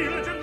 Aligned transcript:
gentile, 0.00 0.39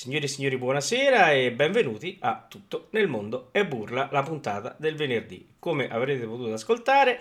Signori 0.00 0.24
e 0.24 0.28
signori, 0.28 0.56
buonasera 0.56 1.32
e 1.32 1.52
benvenuti 1.52 2.16
a 2.20 2.46
Tutto 2.48 2.86
nel 2.92 3.06
mondo 3.06 3.50
e 3.52 3.66
burla, 3.66 4.08
la 4.10 4.22
puntata 4.22 4.74
del 4.78 4.96
venerdì. 4.96 5.46
Come 5.58 5.90
avrete 5.90 6.24
potuto 6.24 6.54
ascoltare, 6.54 7.20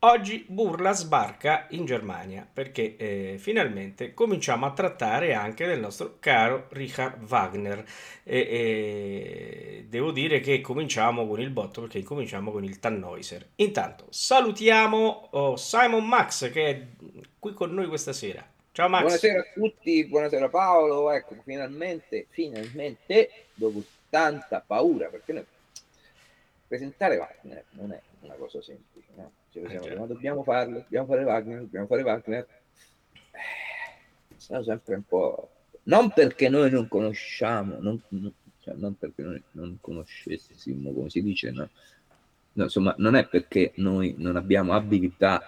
oggi 0.00 0.44
Burla 0.48 0.90
sbarca 0.94 1.68
in 1.70 1.84
Germania 1.84 2.44
perché 2.52 2.96
eh, 2.96 3.36
finalmente 3.38 4.14
cominciamo 4.14 4.66
a 4.66 4.72
trattare 4.72 5.34
anche 5.34 5.64
del 5.64 5.78
nostro 5.78 6.16
caro 6.18 6.66
Richard 6.70 7.22
Wagner. 7.22 7.84
E, 8.24 8.38
e 8.40 9.86
devo 9.88 10.10
dire 10.10 10.40
che 10.40 10.60
cominciamo 10.60 11.24
con 11.24 11.40
il 11.40 11.50
botto 11.50 11.82
perché 11.82 12.02
cominciamo 12.02 12.50
con 12.50 12.64
il 12.64 12.80
Tannhäuser. 12.80 13.46
Intanto 13.54 14.06
salutiamo 14.10 15.28
oh, 15.30 15.54
Simon 15.54 16.04
Max 16.04 16.50
che 16.50 16.68
è 16.68 16.86
qui 17.38 17.52
con 17.54 17.72
noi 17.72 17.86
questa 17.86 18.12
sera. 18.12 18.44
Ciao 18.78 18.88
Max. 18.88 19.02
Buonasera 19.02 19.40
a 19.40 19.46
tutti, 19.54 20.06
buonasera 20.06 20.48
Paolo. 20.50 21.10
Ecco, 21.10 21.34
finalmente, 21.42 22.28
finalmente, 22.30 23.28
dopo 23.54 23.82
tanta 24.08 24.62
paura, 24.64 25.08
perché 25.08 25.32
noi 25.32 25.44
presentare 26.68 27.16
Wagner 27.16 27.64
non 27.70 27.90
è 27.90 28.00
una 28.20 28.34
cosa 28.34 28.62
semplice, 28.62 29.08
no? 29.16 29.32
Cioè, 29.50 29.64
eh, 29.64 29.80
siamo, 29.80 30.02
ma 30.02 30.06
dobbiamo 30.06 30.44
farlo, 30.44 30.78
dobbiamo 30.78 31.06
fare 31.08 31.24
Wagner, 31.24 31.58
dobbiamo 31.58 31.86
fare 31.88 32.02
Wagner. 32.02 32.46
Eh, 33.32 34.36
siamo 34.36 34.62
sempre 34.62 34.94
un 34.94 35.02
po'... 35.08 35.50
Non 35.82 36.12
perché 36.12 36.48
noi 36.48 36.70
non 36.70 36.86
conosciamo, 36.86 37.78
non, 37.80 38.00
cioè, 38.60 38.74
non 38.76 38.96
perché 38.96 39.22
noi 39.22 39.42
non 39.54 39.78
conoscessimo, 39.80 40.92
come 40.92 41.10
si 41.10 41.20
dice, 41.20 41.50
no? 41.50 41.68
no? 42.52 42.62
insomma, 42.62 42.94
non 42.98 43.16
è 43.16 43.26
perché 43.26 43.72
noi 43.74 44.14
non 44.18 44.36
abbiamo 44.36 44.72
abilità 44.72 45.44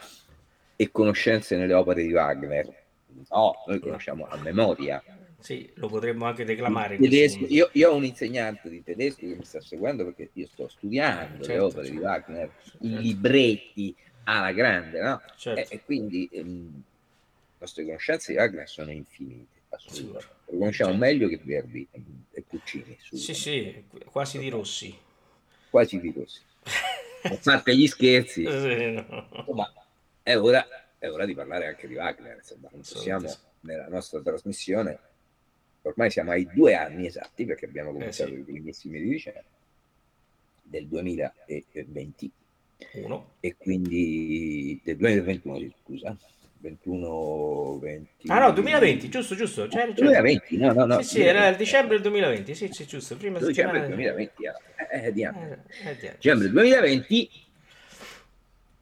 e 0.75 0.91
conoscenze 0.91 1.57
nelle 1.57 1.75
opere 1.75 2.03
di 2.03 2.13
Wagner, 2.13 2.80
No, 3.29 3.55
noi 3.67 3.79
conosciamo 3.79 4.27
a 4.29 4.37
memoria. 4.39 5.03
Sì, 5.41 5.71
lo 5.75 5.89
potremmo 5.89 6.27
anche 6.27 6.45
declamare. 6.45 6.99
Tedesco, 6.99 7.47
io, 7.49 7.71
io, 7.73 7.91
ho 7.91 7.97
un 7.97 8.05
insegnante 8.05 8.69
di 8.69 8.83
tedesco 8.83 9.21
che 9.21 9.37
mi 9.37 9.45
sta 9.45 9.61
seguendo 9.61 10.05
perché 10.05 10.29
io 10.33 10.47
sto 10.47 10.69
studiando 10.69 11.43
certo, 11.43 11.53
le 11.53 11.59
opere 11.59 11.87
certo. 11.87 11.99
di 11.99 12.05
Wagner, 12.05 12.53
certo. 12.63 12.87
i 12.87 13.01
libretti 13.01 13.97
alla 14.25 14.53
grande, 14.53 15.01
no? 15.01 15.23
Certo. 15.37 15.73
E, 15.73 15.77
e, 15.77 15.85
quindi 15.85 16.29
ehm, 16.31 16.73
le 16.73 17.57
nostre 17.59 17.85
conoscenze 17.85 18.33
di 18.33 18.39
Wagner 18.39 18.69
sono 18.69 18.91
infinite, 18.91 19.61
assolutamente. 19.71 20.29
Lo 20.51 20.59
conosciamo 20.59 20.91
certo. 20.91 21.05
meglio 21.05 21.29
che 21.29 21.41
Verdi 21.43 21.89
e 22.33 22.43
Puccini. 22.43 22.99
Sì, 23.01 23.35
sì, 23.35 23.85
quasi 24.11 24.39
di 24.39 24.49
Rossi. 24.51 24.97
Quasi 25.71 26.01
di 26.01 26.13
Rossi. 26.15 26.41
A 27.23 27.39
parte 27.43 27.77
gli 27.77 27.87
scherzi, 27.87 28.47
sì, 28.47 28.93
no. 28.93 29.29
insomma, 29.31 29.71
è 30.23 30.39
ora 30.39 30.67
è 31.01 31.11
ora 31.11 31.25
di 31.25 31.35
parlare 31.35 31.67
anche 31.67 31.89
di 31.89 31.95
Wagner. 31.95 32.37
Insomma, 32.37 32.69
siamo 32.83 33.27
nella 33.61 33.89
nostra 33.89 34.21
trasmissione, 34.21 34.99
ormai 35.83 36.11
siamo 36.11 36.31
ai 36.31 36.47
due 36.53 36.75
anni 36.75 37.07
esatti 37.07 37.47
perché 37.47 37.65
abbiamo 37.65 37.91
cominciato 37.91 38.31
eh 38.31 38.35
sì. 38.35 38.41
i 38.41 38.45
primissimi 38.45 39.01
di 39.01 39.09
dicembre 39.09 39.45
del 40.63 40.87
2020 40.87 42.31
Uno. 43.03 43.33
e 43.41 43.57
quindi 43.57 44.79
del 44.85 44.97
2021, 44.97 45.71
scusa. 45.83 46.17
21, 46.59 47.79
20. 47.79 48.09
Ah 48.27 48.41
no, 48.41 48.53
2020, 48.53 49.09
giusto, 49.09 49.35
giusto. 49.35 49.67
C'era, 49.69 49.91
c'era. 49.95 50.21
2020, 50.21 50.57
no, 50.59 50.73
no, 50.75 50.85
no. 50.85 51.01
Sì, 51.01 51.09
sì, 51.09 51.23
era 51.23 51.49
il 51.49 51.57
dicembre 51.57 51.95
del 51.95 52.03
2020, 52.03 52.55
sì, 52.55 52.69
sì, 52.71 52.85
giusto. 52.85 53.17
Prima 53.17 53.39
dicembre 53.39 53.81
del 53.81 53.89
2020, 53.89 54.33
eh, 54.91 55.13
eh, 55.17 55.25
anno. 55.25 55.65
Eh, 55.83 55.91
eh, 55.91 56.15
dicembre 56.17 56.45
del 56.45 56.53
2020 56.53 57.31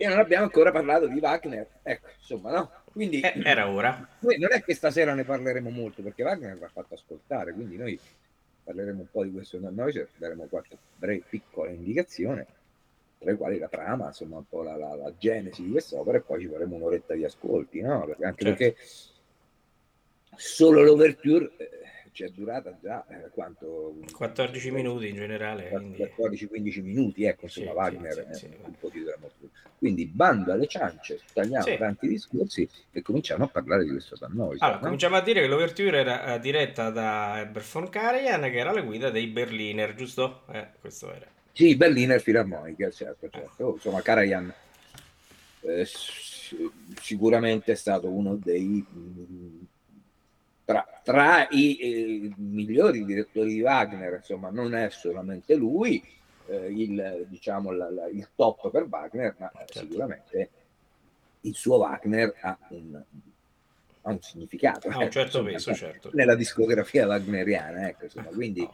e 0.01 0.07
non 0.07 0.19
abbiamo 0.19 0.45
ancora 0.45 0.71
parlato 0.71 1.09
di 1.09 1.19
Wagner. 1.19 1.67
Ecco, 1.83 2.07
insomma, 2.17 2.53
no? 2.53 2.71
Quindi 2.93 3.21
eh, 3.21 3.35
era 3.43 3.69
ora. 3.69 4.09
Non 4.21 4.53
è 4.53 4.63
che 4.63 4.73
stasera 4.75 5.13
ne 5.13 5.25
parleremo 5.25 5.69
molto 5.71 6.03
perché 6.03 6.23
Wagner 6.23 6.57
va 6.57 6.69
fatto 6.69 6.95
ascoltare, 6.95 7.53
quindi 7.53 7.77
noi 7.77 7.99
parleremo 8.63 9.01
un 9.01 9.11
po' 9.11 9.25
di 9.25 9.33
questo 9.33 9.59
da 9.59 9.71
noi, 9.71 9.93
daremo 10.17 10.45
qualche 10.45 10.77
breve 10.97 11.25
piccola 11.29 11.71
indicazione, 11.71 12.47
tra 13.19 13.31
le 13.33 13.37
quali 13.37 13.59
la 13.59 13.69
trama, 13.69 14.07
insomma, 14.07 14.37
un 14.37 14.49
po' 14.49 14.63
la, 14.63 14.77
la, 14.77 14.95
la 14.95 15.13
genesi 15.19 15.65
di 15.65 15.73
quest'opera 15.73 16.19
e 16.19 16.21
poi 16.21 16.43
ci 16.43 16.47
faremo 16.47 16.77
un'oretta 16.77 17.15
di 17.15 17.25
ascolti, 17.25 17.81
no? 17.81 18.05
Perché, 18.07 18.25
anche 18.25 18.45
certo. 18.45 18.59
perché 18.59 18.77
solo 20.37 20.83
l'overture 20.85 21.51
eh, 21.57 21.71
ci 22.13 22.25
è 22.25 22.29
durata 22.29 22.77
già 22.81 23.05
eh, 23.09 23.29
quanto? 23.31 23.97
14 24.13 24.71
minuti 24.71 25.09
in 25.09 25.17
generale 25.17 25.71
14-15 25.71 26.83
minuti 26.83 27.25
ecco 27.25 27.45
insomma 27.45 27.71
sì, 27.71 27.77
Wagner 27.77 28.27
sì, 28.31 28.39
sì, 28.39 28.57
un 28.63 28.75
po' 28.79 28.91
della 28.93 29.17
molto 29.21 29.51
quindi 29.79 30.07
bando 30.07 30.53
alle 30.53 30.67
ciance 30.67 31.21
tagliamo 31.33 31.77
tanti 31.77 32.09
discorsi 32.09 32.69
e 32.91 33.03
cominciamo 33.03 33.45
a 33.45 33.49
parlare 33.49 33.85
di 33.85 33.91
questo 33.91 34.17
Tannois 34.17 34.61
allora 34.61 34.79
no? 34.79 34.85
cominciamo 34.85 35.17
a 35.17 35.21
dire 35.21 35.41
che 35.41 35.47
l'Overture 35.47 35.99
era 35.99 36.35
uh, 36.35 36.39
diretta 36.39 36.91
da 36.91 37.39
Herbert 37.39 37.73
von 37.73 37.89
Karajan 37.89 38.43
che 38.43 38.57
era 38.57 38.73
la 38.73 38.83
guida 38.83 39.11
dei 39.11 39.27
Berliner 39.27 39.95
giusto? 39.95 40.43
Eh, 40.51 40.69
questo 40.81 41.13
era. 41.13 41.27
Sì 41.53 41.77
Berliner 41.77 42.21
Filarmonica 42.21 42.91
certo 42.91 43.29
certo. 43.29 43.65
Oh, 43.65 43.75
insomma 43.75 44.03
Karajan 44.03 44.53
eh, 45.61 45.87
sicuramente 47.01 47.73
è 47.73 47.75
stato 47.75 48.09
uno 48.09 48.37
dei 48.37 48.85
mh, 48.89 49.67
tra, 50.69 50.87
tra 51.03 51.49
i 51.49 51.79
eh, 51.79 52.33
migliori 52.37 53.03
direttori 53.07 53.55
di 53.55 53.63
Wagner, 53.63 54.17
insomma, 54.17 54.51
non 54.51 54.75
è 54.75 54.91
solamente 54.91 55.55
lui 55.55 56.07
eh, 56.45 56.71
il, 56.71 57.25
diciamo, 57.27 57.71
la, 57.71 57.91
la, 57.91 58.07
il 58.09 58.29
top 58.35 58.71
per 58.71 58.87
Wagner, 58.87 59.35
ma 59.39 59.51
certo. 59.55 59.79
sicuramente 59.79 60.51
il 61.41 61.55
suo 61.55 61.79
Wagner 61.79 62.35
ha 62.43 62.59
un, 62.69 63.03
ha 64.09 64.13
un 64.13 64.21
significato. 64.21 64.89
Ha 64.89 64.99
un 64.99 65.11
certo 65.11 65.43
peso, 65.43 65.75
certo. 65.75 66.11
Nella 66.15 66.35
discografia 66.35 67.07
wagneriana, 67.07 67.89
ecco, 67.89 68.05
insomma, 68.05 68.29
quindi... 68.29 68.69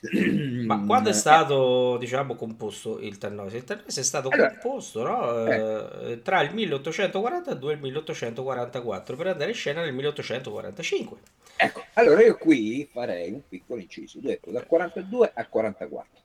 Ma 0.64 0.78
quando 0.86 1.10
è 1.10 1.12
stato, 1.12 1.96
diciamo, 1.98 2.34
composto 2.36 3.00
il 3.00 3.18
Tannhäuser? 3.18 3.58
Il 3.58 3.64
Tannhäuser 3.64 4.02
è 4.02 4.06
stato 4.06 4.28
allora, 4.28 4.50
composto 4.50 5.02
no? 5.02 5.46
eh. 5.46 6.12
eh 6.12 6.22
tra 6.22 6.40
il 6.42 6.54
1842 6.54 7.72
e 7.72 7.74
il 7.74 7.80
1844 7.80 9.16
per 9.16 9.26
andare 9.26 9.50
in 9.50 9.56
scena 9.56 9.82
nel 9.82 9.92
1845. 9.92 11.18
Ecco, 11.56 11.84
allora 11.94 12.22
io 12.22 12.36
qui 12.36 12.88
farei 12.90 13.32
un 13.32 13.42
piccolo 13.48 13.80
inciso, 13.80 14.20
detto 14.20 14.52
dal 14.52 14.66
42 14.66 15.32
al 15.34 15.48
44. 15.48 16.22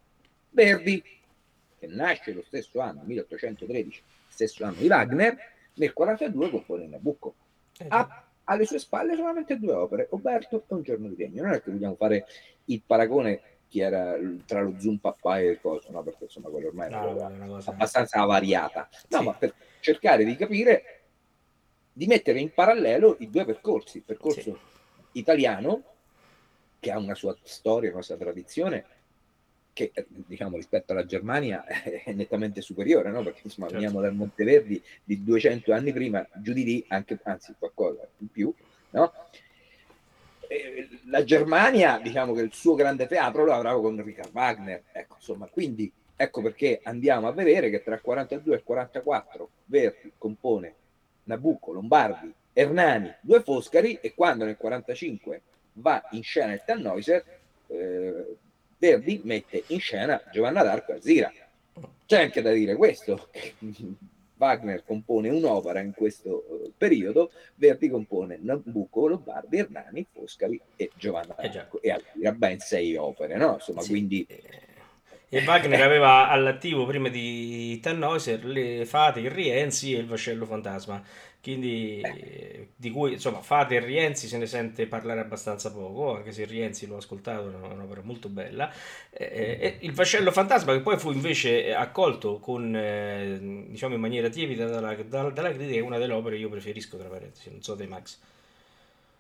Verdi, 0.52 1.04
che 1.80 1.88
nasce 1.88 2.34
lo 2.34 2.44
stesso 2.46 2.80
anno, 2.80 3.02
1813, 3.04 4.04
stesso 4.28 4.64
anno 4.64 4.76
di 4.78 4.88
Wagner, 4.88 5.36
nel 5.74 5.94
42 5.94 6.50
compone 6.52 6.86
Nabucco. 6.86 7.34
Eh, 7.80 7.86
ha 7.90 8.24
alle 8.46 8.66
sue 8.66 8.80
spalle 8.80 9.16
solamente 9.16 9.58
due 9.58 9.74
opere, 9.74 10.08
Oberto 10.12 10.58
e 10.58 10.74
Un 10.74 10.82
giorno 10.82 11.08
di 11.08 11.16
regno. 11.16 11.44
Non 11.44 11.54
è 11.54 11.62
che 11.62 11.72
vogliamo 11.72 11.96
fare 11.96 12.26
il 12.66 12.82
paragone 12.86 13.42
chi 13.68 13.80
era 13.80 14.16
tra 14.46 14.62
lo 14.62 14.76
zoom 14.80 14.98
papà 14.98 15.40
e 15.40 15.48
il 15.48 15.60
coso, 15.60 15.92
no? 15.92 16.04
Perché 16.04 16.26
insomma 16.26 16.50
quello 16.50 16.68
ormai 16.68 16.86
è 16.86 16.90
una, 16.90 17.02
no, 17.02 17.14
cosa, 17.14 17.26
una 17.26 17.48
cosa 17.48 17.72
abbastanza 17.72 18.22
avariata. 18.22 18.88
No, 19.10 19.18
sì. 19.18 19.24
ma 19.26 19.34
per 19.34 19.54
cercare 19.80 20.24
di 20.24 20.36
capire, 20.36 21.02
di 21.92 22.06
mettere 22.06 22.40
in 22.40 22.54
parallelo 22.54 23.16
i 23.20 23.30
due 23.32 23.46
percorsi, 23.46 23.98
il 23.98 24.04
percorso 24.04 24.42
sì. 24.42 24.58
italiano, 25.14 25.84
che 26.80 26.92
ha 26.92 27.00
una 27.00 27.16
sua 27.16 27.36
storia, 27.42 27.92
una 27.92 28.04
sua 28.04 28.18
tradizione, 28.18 28.86
che 29.74 29.92
diciamo 30.06 30.56
rispetto 30.56 30.92
alla 30.92 31.06
Germania 31.06 31.66
è 31.66 32.12
nettamente 32.14 32.62
superiore, 32.62 33.10
no? 33.10 33.24
perché 33.24 33.42
insomma 33.44 33.68
certo. 33.68 33.82
veniamo 33.82 34.02
dal 34.02 34.16
Monteverdi 34.16 34.82
di 35.04 35.24
200 35.24 35.74
anni 35.74 35.92
prima, 35.92 36.26
giù 36.36 36.54
di 36.54 36.64
lì, 36.64 36.86
anche, 36.90 37.20
anzi 37.24 37.56
qualcosa 37.58 38.08
in 38.20 38.28
più, 38.28 38.54
no? 38.92 39.12
la 41.06 41.24
Germania, 41.24 42.00
diciamo 42.00 42.34
che 42.34 42.42
il 42.42 42.54
suo 42.54 42.76
grande 42.76 43.08
teatro 43.08 43.44
lo 43.44 43.54
avrà 43.54 43.74
con 43.74 44.02
Richard 44.04 44.30
Wagner, 44.34 44.84
ecco, 44.92 45.16
insomma, 45.16 45.48
quindi 45.48 45.92
ecco 46.16 46.42
perché 46.42 46.80
andiamo 46.84 47.28
a 47.28 47.32
vedere 47.32 47.70
che 47.70 47.82
tra 47.82 47.96
il 47.96 48.02
42 48.02 48.54
e 48.54 48.58
il 48.58 48.64
44 48.64 49.50
Verdi 49.66 50.12
compone 50.18 50.76
Nabucco, 51.24 51.72
Lombardi, 51.72 52.32
Ernani, 52.54 53.14
due 53.22 53.42
Foscari 53.42 53.98
e 54.02 54.14
quando 54.14 54.46
nel 54.46 54.58
45 54.58 55.42
va 55.74 56.04
in 56.12 56.22
scena 56.22 56.54
il 56.54 56.62
Tannhäuser 56.64 57.26
eh, 57.68 58.36
Verdi 58.84 59.22
mette 59.24 59.64
in 59.68 59.80
scena 59.80 60.22
Giovanna 60.30 60.62
d'Arco 60.62 60.94
e 60.94 61.02
Zira. 61.02 61.32
C'è 62.06 62.22
anche 62.22 62.42
da 62.42 62.52
dire 62.52 62.76
questo, 62.76 63.30
Wagner 64.36 64.84
compone 64.84 65.30
un'opera 65.30 65.80
in 65.80 65.94
questo 65.94 66.44
uh, 66.50 66.74
periodo, 66.78 67.32
Verdi 67.56 67.88
compone 67.88 68.40
Nabucco, 68.42 69.08
Lombardi, 69.08 69.60
Hernani, 69.60 70.06
Foscari 70.12 70.60
e 70.76 70.92
Giovanna 70.98 71.34
eh 71.38 71.48
d'Arco 71.48 71.82
e 71.82 71.92
Alzira, 71.92 72.34
ben 72.34 72.60
sei 72.60 72.98
opere, 72.98 73.38
no? 73.38 73.54
Insomma, 73.54 73.82
sì. 73.82 73.90
quindi... 73.90 74.28
E 75.30 75.44
Wagner 75.46 75.82
aveva 75.82 76.28
all'attivo 76.28 76.86
prima 76.86 77.08
di 77.08 77.80
Tannhäuser 77.80 78.46
le 78.46 78.86
fate, 78.86 79.22
il 79.22 79.32
Rienzi 79.32 79.96
e 79.96 80.00
il 80.00 80.06
Vascello 80.06 80.46
Fantasma 80.46 81.02
quindi 81.44 82.02
di 82.74 82.90
cui 82.90 83.12
insomma 83.12 83.42
Fate 83.42 83.76
e 83.76 83.80
Rienzi 83.80 84.28
se 84.28 84.38
ne 84.38 84.46
sente 84.46 84.88
parlare 84.88 85.20
abbastanza 85.20 85.74
poco 85.74 86.16
anche 86.16 86.32
se 86.32 86.46
Rienzi 86.46 86.88
l'ho 86.88 86.96
ascoltato 86.96 87.52
è 87.52 87.54
un'opera 87.54 88.02
molto 88.02 88.30
bella. 88.30 88.72
Eh, 89.10 89.58
eh, 89.60 89.78
il 89.82 89.92
Vascello 89.92 90.32
Fantasma 90.32 90.72
che 90.72 90.80
poi 90.80 90.98
fu 90.98 91.12
invece 91.12 91.74
accolto 91.74 92.40
con 92.40 92.74
eh, 92.74 93.66
diciamo 93.68 93.94
in 93.96 94.00
maniera 94.00 94.30
tiepida 94.30 94.68
dalla, 94.68 94.96
dalla, 94.96 95.32
dalla 95.32 95.52
critica 95.52 95.80
è 95.80 95.82
una 95.82 95.98
delle 95.98 96.14
opere 96.14 96.38
che 96.38 96.42
io 96.42 96.50
preferisco 96.50 96.98
tra 96.98 97.10
parentesi 97.10 97.50
non 97.52 97.62
so 97.62 97.76
te 97.76 97.88
Max. 97.88 98.20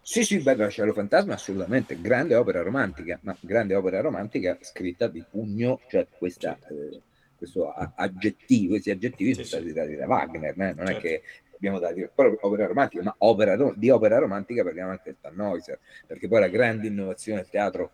Sì, 0.05 0.23
sì, 0.23 0.39
beh, 0.39 0.69
Cielo 0.69 0.93
Fantasma 0.93 1.33
assolutamente, 1.33 1.99
grande 1.99 2.35
opera 2.35 2.61
romantica, 2.61 3.17
ma 3.23 3.35
grande 3.39 3.73
opera 3.75 4.01
romantica 4.01 4.57
scritta 4.61 5.07
di 5.07 5.23
pugno, 5.29 5.79
cioè 5.89 6.07
questa, 6.17 6.57
eh, 6.69 6.99
questo 7.37 7.71
aggettivo, 7.71 8.71
questi 8.71 8.91
aggettivi 8.91 9.33
sì, 9.33 9.45
sono 9.45 9.61
stati 9.61 9.73
dati 9.73 9.95
da 9.95 10.05
Wagner, 10.05 10.53
eh? 10.59 10.73
non 10.73 10.87
certo. 10.87 10.91
è 10.91 10.99
che 10.99 11.21
abbiamo 11.63 11.79
dato 11.79 12.11
proprio 12.13 12.39
opera 12.41 12.67
romantica, 12.67 13.03
ma 13.03 13.15
opera, 13.19 13.73
di 13.75 13.89
opera 13.89 14.17
romantica 14.17 14.63
parliamo 14.63 14.91
anche 14.91 15.03
del 15.05 15.17
Tannhäuser, 15.21 15.79
perché 16.05 16.27
poi 16.27 16.41
la 16.41 16.49
grande 16.49 16.87
innovazione 16.87 17.41
del 17.41 17.49
teatro 17.49 17.91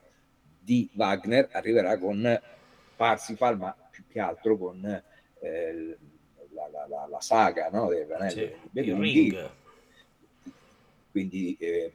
di 0.59 0.89
Wagner 0.95 1.49
arriverà 1.51 1.97
con 1.97 2.41
Parsifal, 2.95 3.57
ma 3.57 3.75
più 3.91 4.03
che 4.07 4.19
altro 4.19 4.57
con 4.57 4.83
eh, 4.85 5.97
la, 6.51 6.67
la, 6.71 6.87
la, 6.87 7.07
la, 7.07 7.21
saga 7.21 7.69
no, 7.71 7.89
del 7.89 8.07
Sì, 8.29 8.51
il 8.71 8.95
ring. 8.95 9.49
Quindi 11.11 11.55
eh, 11.59 11.93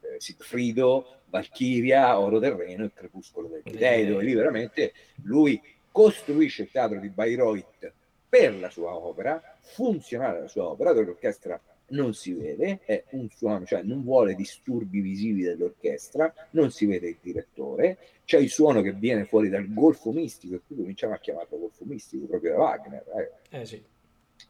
eh, 0.00 0.16
Sigfrido, 0.18 1.20
Valchiria, 1.26 2.18
Oro 2.18 2.38
del 2.38 2.52
Reno 2.52 2.84
e 2.84 2.92
Crepuscolo 2.92 3.48
del 3.48 3.62
Dei, 3.62 4.06
dove 4.06 4.24
lì 4.24 4.34
veramente 4.34 4.92
lui 5.22 5.60
costruisce 5.92 6.62
il 6.62 6.70
teatro 6.70 6.98
di 6.98 7.08
Bayreuth 7.08 7.92
per 8.28 8.54
la 8.54 8.70
sua 8.70 8.94
opera, 8.94 9.57
funzionale 9.68 10.40
la 10.40 10.48
sua 10.48 10.64
opera, 10.68 10.92
dove 10.92 11.06
l'orchestra 11.06 11.60
non 11.90 12.12
si 12.14 12.34
vede, 12.34 12.80
è 12.84 13.04
un 13.10 13.28
suono, 13.30 13.64
cioè 13.64 13.82
non 13.82 14.02
vuole 14.02 14.34
disturbi 14.34 15.00
visivi 15.00 15.42
dell'orchestra, 15.42 16.32
non 16.50 16.70
si 16.70 16.86
vede 16.86 17.08
il 17.08 17.16
direttore, 17.20 17.98
c'è 18.24 18.38
il 18.38 18.50
suono 18.50 18.82
che 18.82 18.92
viene 18.92 19.24
fuori 19.24 19.48
dal 19.48 19.72
golfo 19.72 20.12
mistico, 20.12 20.56
e 20.56 20.60
qui 20.66 20.76
cominciamo 20.76 21.14
a 21.14 21.18
chiamarlo 21.18 21.58
golfo 21.58 21.84
mistico 21.84 22.26
proprio 22.26 22.52
da 22.52 22.58
Wagner, 22.58 23.04
eh. 23.50 23.60
Eh 23.60 23.64
sì. 23.64 23.82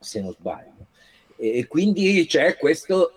se 0.01 0.21
non 0.21 0.33
sbaglio. 0.33 0.87
E 1.37 1.67
quindi 1.69 2.27
c'è 2.27 2.57
questo 2.57 3.13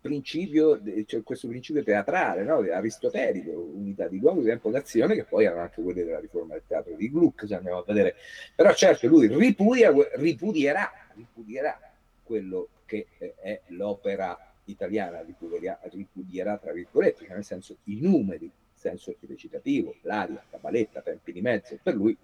principio, 0.00 0.80
cioè 1.04 1.22
questo 1.22 1.48
principio 1.48 1.82
teatrale, 1.82 2.44
no? 2.44 2.58
aristotelico, 2.58 3.50
unità 3.74 4.08
di 4.08 4.18
luogo, 4.18 4.42
tempo 4.42 4.70
d'azione, 4.70 5.14
che 5.14 5.24
poi 5.24 5.44
erano 5.44 5.62
anche 5.62 5.82
quelle 5.82 6.04
della 6.04 6.20
riforma 6.20 6.54
del 6.54 6.62
teatro 6.66 6.94
di 6.94 7.10
Gluck, 7.10 7.46
se 7.46 7.54
andiamo 7.54 7.78
a 7.78 7.84
vedere. 7.86 8.14
Però 8.54 8.72
certo 8.72 9.06
lui 9.08 9.26
ripudia, 9.26 9.92
ripudierà, 10.14 10.90
ripudierà 11.16 11.78
quello 12.22 12.68
che 12.84 13.06
è 13.16 13.60
l'opera 13.68 14.54
italiana, 14.64 15.22
ripudierà, 15.22 15.80
ripudierà 15.84 16.58
tra 16.58 16.72
virgolette, 16.72 17.24
cioè 17.24 17.34
nel 17.34 17.44
senso 17.44 17.78
i 17.84 18.00
numeri, 18.00 18.50
senso 18.74 19.14
recitativo, 19.20 19.94
l'aria, 20.02 20.44
la 20.50 20.58
baletta, 20.58 21.00
tempi 21.00 21.32
di 21.32 21.40
mezzo, 21.40 21.78
per 21.82 21.94
lui 21.94 22.16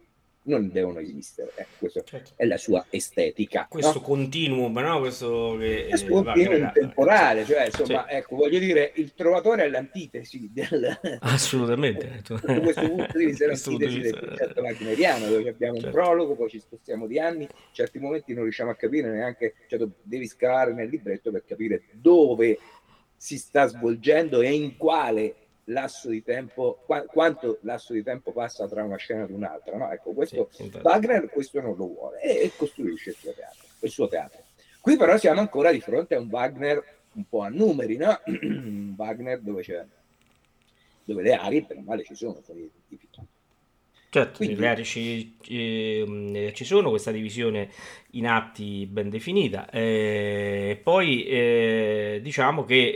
non 0.44 0.70
devono 0.70 0.99
esistere. 0.99 1.52
Eh, 1.54 1.66
questa 1.78 2.02
certo. 2.02 2.32
è 2.37 2.44
la 2.44 2.56
sua 2.56 2.87
estetica. 2.90 3.66
Questo 3.68 3.99
no? 3.99 4.00
continuum, 4.00 4.76
no? 4.78 4.99
Questo 5.00 5.56
che 5.58 5.87
questo 5.88 6.22
continuum 6.22 6.72
temporale, 6.72 7.44
cioè 7.44 7.66
insomma, 7.66 8.06
sì. 8.08 8.14
ecco, 8.14 8.37
voglio 8.37 8.58
dire, 8.58 8.92
il 8.96 9.14
trovatore 9.14 9.64
è 9.64 9.68
l'antitesi 9.68 10.50
del... 10.52 10.99
Assolutamente. 11.20 12.22
da 12.42 12.61
questo 12.61 12.88
punto 12.88 13.18
di 13.18 13.26
vista 13.26 13.44
è 13.44 13.49
l'antitesi 13.49 14.00
del 14.00 14.18
concetto 14.18 14.61
wagneriano, 14.61 15.28
dove 15.28 15.49
abbiamo 15.49 15.75
certo. 15.75 15.87
un 15.87 15.92
prologo, 15.92 16.34
poi 16.34 16.50
ci 16.50 16.58
spostiamo 16.58 17.06
di 17.06 17.18
anni, 17.18 17.42
in 17.42 17.49
certi 17.72 17.99
momenti 17.99 18.34
non 18.34 18.42
riusciamo 18.42 18.70
a 18.70 18.75
capire 18.75 19.11
neanche, 19.11 19.54
cioè 19.68 19.80
devi 20.02 20.26
scavare 20.26 20.72
nel 20.72 20.88
libretto 20.88 21.30
per 21.30 21.44
capire 21.44 21.82
dove 21.92 22.58
si 23.16 23.38
sta 23.38 23.66
svolgendo 23.66 24.40
e 24.40 24.52
in 24.52 24.76
quale 24.76 25.41
lasso 25.64 26.09
di 26.09 26.23
tempo, 26.23 26.83
qu- 26.85 27.07
quanto 27.07 27.59
lasso 27.62 27.92
di 27.92 28.02
tempo 28.02 28.33
passa 28.33 28.66
tra 28.69 28.83
una 28.83 28.97
scena 28.97 29.25
ed 29.25 29.31
un'altra. 29.31 29.76
No? 29.76 29.90
Ecco, 29.90 30.12
questo, 30.12 30.49
sì, 30.52 30.71
Wagner 30.83 31.28
questo 31.28 31.61
non 31.61 31.76
lo 31.76 31.87
vuole 31.87 32.21
e, 32.21 32.45
e 32.45 32.52
costruisce 32.57 33.11
il 33.11 33.16
suo, 33.16 33.33
teatro, 33.33 33.66
il 33.81 33.90
suo 33.90 34.09
teatro. 34.09 34.42
Qui 34.81 34.97
però 34.97 35.16
siamo 35.16 35.40
ancora 35.40 35.71
di 35.71 35.81
fronte 35.81 36.14
a 36.14 36.21
un 36.21 36.28
Wagner 36.28 37.00
un 37.14 37.25
po' 37.28 37.42
a 37.42 37.49
numeri, 37.49 37.97
no? 37.97 38.21
un 38.26 38.95
Wagner 38.97 39.40
dove, 39.40 39.62
c'è, 39.62 39.85
dove 41.04 41.23
le 41.23 41.35
aree, 41.35 41.64
per 41.64 41.81
male 41.81 42.04
ci 42.04 42.14
sono, 42.14 42.40
identificate. 42.47 43.26
Certo, 44.09 44.37
Quindi, 44.38 44.57
le 44.57 44.69
aree 44.69 44.85
ci, 44.85 45.38
eh, 45.49 46.52
ci 46.54 46.64
sono, 46.64 46.90
questa 46.90 47.11
divisione 47.11 47.71
in 48.14 48.26
atti 48.26 48.87
ben 48.87 49.09
definita. 49.09 49.71
Eh, 49.71 50.78
poi 50.83 51.25
eh, 51.25 52.21
diciamo 52.23 52.64
che 52.64 52.92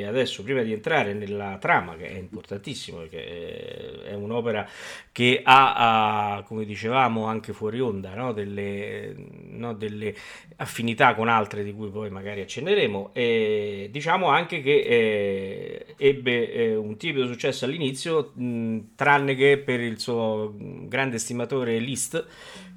eh, 0.00 0.04
adesso, 0.06 0.42
prima 0.42 0.62
di 0.62 0.72
entrare 0.72 1.14
nella 1.14 1.56
trama, 1.58 1.96
che 1.96 2.08
è 2.08 2.18
importantissimo, 2.18 2.98
perché 2.98 4.04
eh, 4.04 4.10
è 4.10 4.14
un'opera 4.14 4.68
che 5.10 5.40
ha, 5.42 6.34
ha, 6.34 6.42
come 6.42 6.64
dicevamo 6.64 7.24
anche 7.24 7.52
fuori 7.52 7.80
onda, 7.80 8.14
no? 8.14 8.32
Delle, 8.32 9.14
no? 9.50 9.72
delle, 9.74 10.14
affinità 10.56 11.14
con 11.14 11.28
altre 11.28 11.64
di 11.64 11.72
cui 11.72 11.88
poi 11.88 12.10
magari 12.10 12.42
accenneremo, 12.42 13.10
e 13.14 13.88
diciamo 13.90 14.28
anche 14.28 14.60
che 14.60 14.80
eh, 14.80 15.94
ebbe 15.96 16.74
un 16.76 16.96
timido 16.96 17.26
successo 17.26 17.64
all'inizio, 17.64 18.32
mh, 18.34 18.78
tranne 18.96 19.34
che 19.34 19.58
per 19.58 19.80
il 19.80 19.98
suo 19.98 20.54
grande 20.58 21.18
stimatore 21.18 21.78
Liszt 21.78 22.26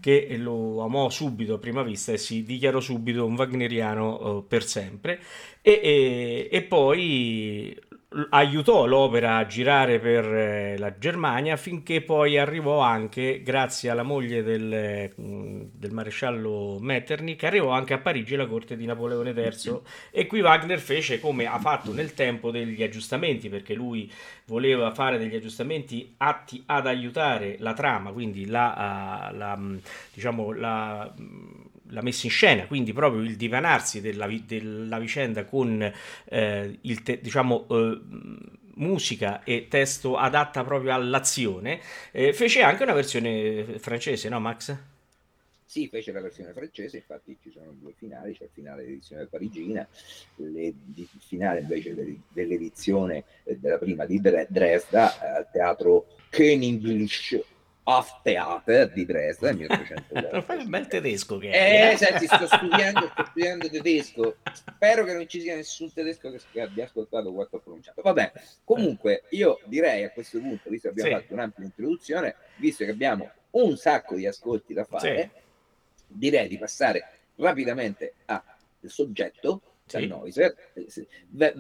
che 0.06 0.36
lo 0.38 0.84
amò 0.84 1.10
subito 1.10 1.58
prima 1.66 1.82
vista 1.82 2.12
e 2.12 2.20
si 2.20 2.44
dichiarò 2.44 2.80
subito 2.80 3.26
un 3.26 3.34
wagneriano 3.34 4.38
uh, 4.38 4.48
per 4.48 4.64
sempre. 4.64 5.20
E, 5.62 5.80
e, 5.82 6.50
e, 6.52 6.62
poi 6.62 7.76
aiutò 8.30 8.86
l'opera 8.86 9.38
a 9.38 9.46
girare 9.46 10.00
per 10.00 10.26
eh, 10.26 10.78
la 10.78 10.98
Germania 10.98 11.58
finché 11.58 12.02
poi 12.02 12.38
arrivò 12.38 12.80
anche, 12.80 13.42
grazie 13.44 13.90
alla 13.90 14.04
moglie 14.04 14.42
del, 14.44 15.12
mm, 15.20 15.62
del 15.74 15.92
maresciallo 15.92 16.78
Metternich, 16.80 17.44
arrivò 17.44 17.72
anche 17.72 17.94
a 17.94 17.98
Parigi 17.98 18.36
la 18.36 18.48
corte 18.48 18.78
di 18.78 18.86
Napoleone 18.86 19.32
III 19.32 19.80
e 20.12 20.28
qui 20.28 20.42
Wagner 20.42 20.80
fece 20.80 21.20
come 21.20 21.46
ha 21.46 21.60
fatto 21.60 21.94
nel 21.94 22.14
tempo 22.14 22.52
degli 22.52 22.82
aggiustamenti 22.82 23.50
perché 23.50 23.74
lui 23.74 24.12
voleva 24.46 24.94
fare 24.94 25.18
degli 25.18 25.36
aggiustamenti 25.36 26.14
atti 26.18 26.64
ad 26.68 26.88
aiutare 26.88 27.58
la 27.60 27.74
trama, 27.74 28.12
quindi 28.12 28.46
la, 28.46 29.32
la 29.34 29.58
mm, 29.58 29.78
diciamo 30.14 30.54
la 30.54 31.14
mm, 31.20 31.65
la 31.96 32.02
messa 32.02 32.28
in 32.28 32.32
scena, 32.32 32.68
quindi 32.68 32.94
proprio 32.94 33.24
il 33.24 33.36
divanarsi 33.38 34.02
della, 34.02 34.28
della 34.46 35.00
vicenda 35.00 35.46
con 35.46 35.92
eh, 36.26 36.78
il 36.82 37.02
te, 37.02 37.20
diciamo 37.22 37.66
eh, 37.70 38.02
musica 38.76 39.44
e 39.44 39.68
testo 39.70 40.18
adatta 40.18 40.64
proprio 40.64 40.94
all'azione, 40.94 41.80
eh, 42.12 42.34
fece 42.34 42.62
anche 42.62 42.84
una 42.84 42.94
versione 42.94 43.80
francese, 43.80 44.30
no 44.30 44.40
Max? 44.40 44.78
Sì, 45.66 45.88
fece 45.88 46.12
la 46.12 46.22
versione 46.22 46.54
francese, 46.54 46.98
infatti 46.98 47.38
ci 47.42 47.52
sono 47.52 47.74
due 47.80 47.94
finali, 47.98 48.34
c'è 48.38 48.44
il 48.44 48.50
finale 48.54 48.84
dell'edizione 48.84 49.26
parigina, 49.26 49.88
le, 50.36 50.74
il 50.96 51.10
finale 51.20 51.62
invece 51.62 51.96
dell'edizione 52.30 53.24
eh, 53.44 53.58
della 53.58 53.78
prima 53.78 54.06
di 54.06 54.22
Dresda 54.22 55.22
eh, 55.22 55.38
al 55.38 55.50
teatro 55.52 56.06
Königlich 56.30 57.44
Off 57.88 58.22
Theater 58.24 58.92
di 58.92 59.06
Dresda 59.06 59.48
nel 59.52 59.58
1800. 59.58 60.42
Fai 60.42 60.58
un 60.58 60.70
bel 60.70 60.88
tedesco 60.88 61.38
che 61.38 61.52
è. 61.52 61.92
Eh, 61.92 61.98
senti, 61.98 62.26
sto 62.26 62.48
studiando, 62.48 63.10
sto 63.12 63.26
studiando 63.26 63.70
tedesco. 63.70 64.38
Spero 64.54 65.04
che 65.04 65.14
non 65.14 65.28
ci 65.28 65.40
sia 65.42 65.56
nessun 65.56 65.94
tedesco 65.94 66.34
che 66.52 66.62
abbia 66.62 66.86
ascoltato 66.86 67.32
quanto 67.32 67.58
ho 67.58 67.60
pronunciato. 67.60 68.02
Vabbè, 68.02 68.32
comunque 68.64 69.24
io 69.30 69.60
direi 69.66 70.04
a 70.04 70.10
questo 70.10 70.40
punto, 70.40 70.70
visto 70.70 70.92
che 70.92 71.00
abbiamo 71.00 71.16
sì. 71.16 71.22
fatto 71.22 71.34
un'ampia 71.34 71.64
introduzione, 71.64 72.36
visto 72.58 72.86
che 72.86 72.92
abbiamo 72.92 73.30
un 73.52 73.78
sacco 73.78 74.16
di 74.16 74.26
ascolti 74.26 74.74
da 74.74 74.84
fare, 74.84 75.32
sì. 75.96 76.06
direi 76.08 76.48
di 76.48 76.58
passare 76.58 77.10
rapidamente 77.36 78.14
al 78.26 78.42
soggetto 78.84 79.62
Tannhäuser. 79.88 80.56
Sì. 80.88 81.08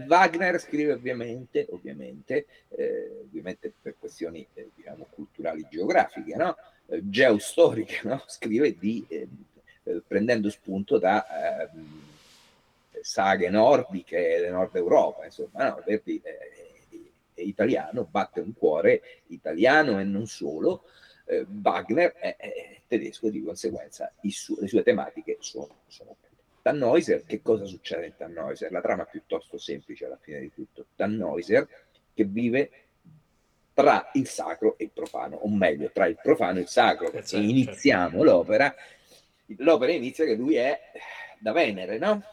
Wagner 0.07 0.59
scrive 0.59 0.93
ovviamente, 0.93 1.67
ovviamente, 1.69 2.47
eh, 2.69 3.21
ovviamente 3.21 3.71
per 3.79 3.95
questioni 3.99 4.45
eh, 4.53 4.69
diciamo, 4.75 5.07
culturali 5.11 5.65
geografiche, 5.69 6.35
no? 6.35 6.55
eh, 6.87 7.01
geostoriche, 7.03 8.01
no? 8.03 8.23
scrive 8.27 8.77
di, 8.77 9.05
eh, 9.07 9.27
eh, 9.83 10.01
prendendo 10.05 10.49
spunto 10.49 10.97
da 10.97 11.67
ehm, 11.69 12.03
saghe 13.01 13.49
nordiche 13.49 14.39
del 14.39 14.51
nord 14.51 14.75
Europa, 14.75 15.25
insomma, 15.25 15.69
no? 15.69 15.83
Verdi 15.85 16.19
è, 16.23 16.37
è 17.35 17.41
italiano, 17.41 18.07
batte 18.09 18.39
un 18.39 18.53
cuore 18.53 19.01
italiano 19.27 19.99
e 19.99 20.03
non 20.03 20.25
solo. 20.25 20.83
Wagner 21.27 22.13
è, 22.13 22.35
è, 22.37 22.81
tedesco, 22.87 23.29
di 23.29 23.41
conseguenza 23.41 24.13
su- 24.29 24.57
le 24.59 24.67
sue 24.67 24.83
tematiche 24.83 25.37
sono, 25.39 25.81
sono 25.87 26.15
Tannhäuser, 26.65 27.25
che 27.27 27.43
cosa 27.43 27.63
succede 27.65 28.07
in 28.07 28.15
Tannhäuser? 28.17 28.71
La 28.71 28.81
trama 28.81 29.03
è 29.03 29.07
piuttosto 29.07 29.59
semplice 29.59 30.05
alla 30.05 30.17
fine 30.19 30.39
di 30.39 30.51
tutto. 30.51 30.87
Tannhäuser 30.95 31.67
che 32.11 32.23
vive 32.23 32.71
tra 33.71 34.09
il 34.13 34.27
sacro 34.27 34.75
e 34.79 34.85
il 34.85 34.89
profano, 34.91 35.35
o 35.35 35.47
meglio, 35.47 35.91
tra 35.91 36.07
il 36.07 36.17
profano 36.19 36.57
e 36.57 36.61
il 36.61 36.67
sacro, 36.67 37.11
perché 37.11 37.27
certo, 37.27 37.45
iniziamo 37.45 38.09
certo. 38.09 38.23
l'opera, 38.23 38.75
l'opera 39.57 39.91
inizia 39.91 40.25
che 40.25 40.33
lui 40.33 40.55
è 40.55 40.79
da 41.37 41.51
Venere, 41.51 41.99
no? 41.99 42.23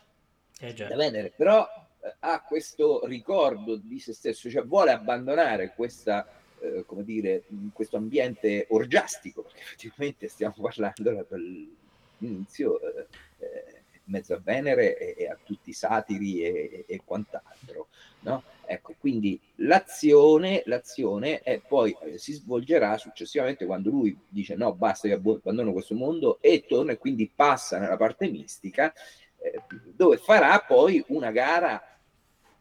Eh 0.61 0.73
da 0.73 0.97
Venere, 0.97 1.31
però 1.37 1.69
eh, 2.01 2.15
ha 2.21 2.41
questo 2.41 3.05
ricordo 3.05 3.77
di 3.77 3.99
se 3.99 4.15
stesso, 4.15 4.49
cioè 4.49 4.65
vuole 4.65 4.93
abbandonare 4.93 5.75
questa, 5.75 6.27
eh, 6.59 6.85
come 6.87 7.05
dire, 7.05 7.43
questo 7.75 7.99
ambiente 7.99 8.65
orgiastico, 8.71 9.43
perché 9.43 9.61
effettivamente 9.61 10.29
stiamo 10.29 10.55
parlando 10.59 11.27
dall'inizio 11.29 12.81
eh, 12.81 13.07
eh 13.41 13.62
mezzo 14.05 14.35
a 14.35 14.41
Venere 14.43 14.97
e, 14.97 15.15
e 15.25 15.29
a 15.29 15.39
tutti 15.43 15.71
i 15.71 15.75
satiri 15.75 16.43
e, 16.43 16.85
e 16.87 17.01
quant'altro. 17.05 17.89
No? 18.21 18.43
È, 18.65 18.81
quindi 18.99 19.41
l'azione, 19.57 20.63
l'azione 20.67 21.41
è 21.41 21.61
poi 21.61 21.97
eh, 22.03 22.19
si 22.19 22.33
svolgerà 22.33 22.97
successivamente 22.99 23.67
quando 23.67 23.91
lui 23.91 24.17
dice 24.29 24.55
no, 24.55 24.75
basta 24.75 25.09
che 25.09 25.15
abbandono 25.15 25.73
questo 25.73 25.95
mondo 25.95 26.39
e 26.41 26.65
torna 26.67 26.93
e 26.93 26.99
quindi 26.99 27.31
passa 27.35 27.79
nella 27.79 27.97
parte 27.97 28.29
mistica 28.29 28.93
eh, 29.39 29.61
dove 29.95 30.19
farà 30.19 30.61
poi 30.61 31.05
una 31.09 31.33
gara, 31.33 31.83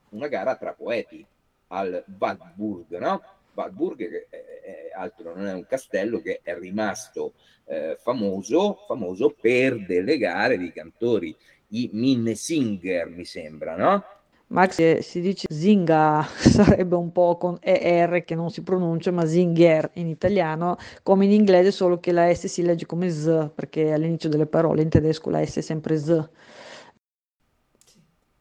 una 0.09 0.27
gara 0.27 0.55
tra 0.55 0.73
poeti 0.73 1.25
al 1.67 2.03
Waldburg, 2.17 2.97
no? 2.97 3.21
Che 3.53 4.27
è, 4.29 4.35
è 4.35 4.91
altro 4.95 5.35
non 5.35 5.47
è 5.47 5.53
un 5.53 5.65
castello 5.65 6.21
che 6.21 6.39
è 6.43 6.57
rimasto 6.57 7.33
eh, 7.65 7.97
famoso, 8.01 8.83
famoso 8.87 9.35
per 9.39 9.85
delle 9.85 10.17
gare 10.17 10.57
di 10.57 10.71
cantori, 10.71 11.35
i 11.69 11.89
Minnesinger 11.93 13.07
mi 13.07 13.25
sembra, 13.25 13.75
no? 13.75 14.03
Max 14.47 14.97
si 14.99 15.21
dice 15.21 15.47
Zinga, 15.49 16.27
sarebbe 16.35 16.95
un 16.95 17.11
po' 17.13 17.37
con 17.37 17.57
ER 17.61 18.23
che 18.25 18.35
non 18.35 18.49
si 18.49 18.63
pronuncia, 18.63 19.11
ma 19.11 19.25
Zinger 19.25 19.91
in 19.93 20.07
italiano, 20.07 20.77
come 21.03 21.25
in 21.25 21.31
inglese, 21.31 21.71
solo 21.71 21.99
che 21.99 22.11
la 22.11 22.33
S 22.33 22.47
si 22.47 22.61
legge 22.61 22.85
come 22.85 23.09
Z, 23.09 23.51
perché 23.55 23.93
all'inizio 23.93 24.27
delle 24.27 24.47
parole 24.47 24.81
in 24.81 24.89
tedesco 24.89 25.29
la 25.29 25.45
S 25.45 25.57
è 25.57 25.61
sempre 25.61 25.97
Z. 25.97 26.29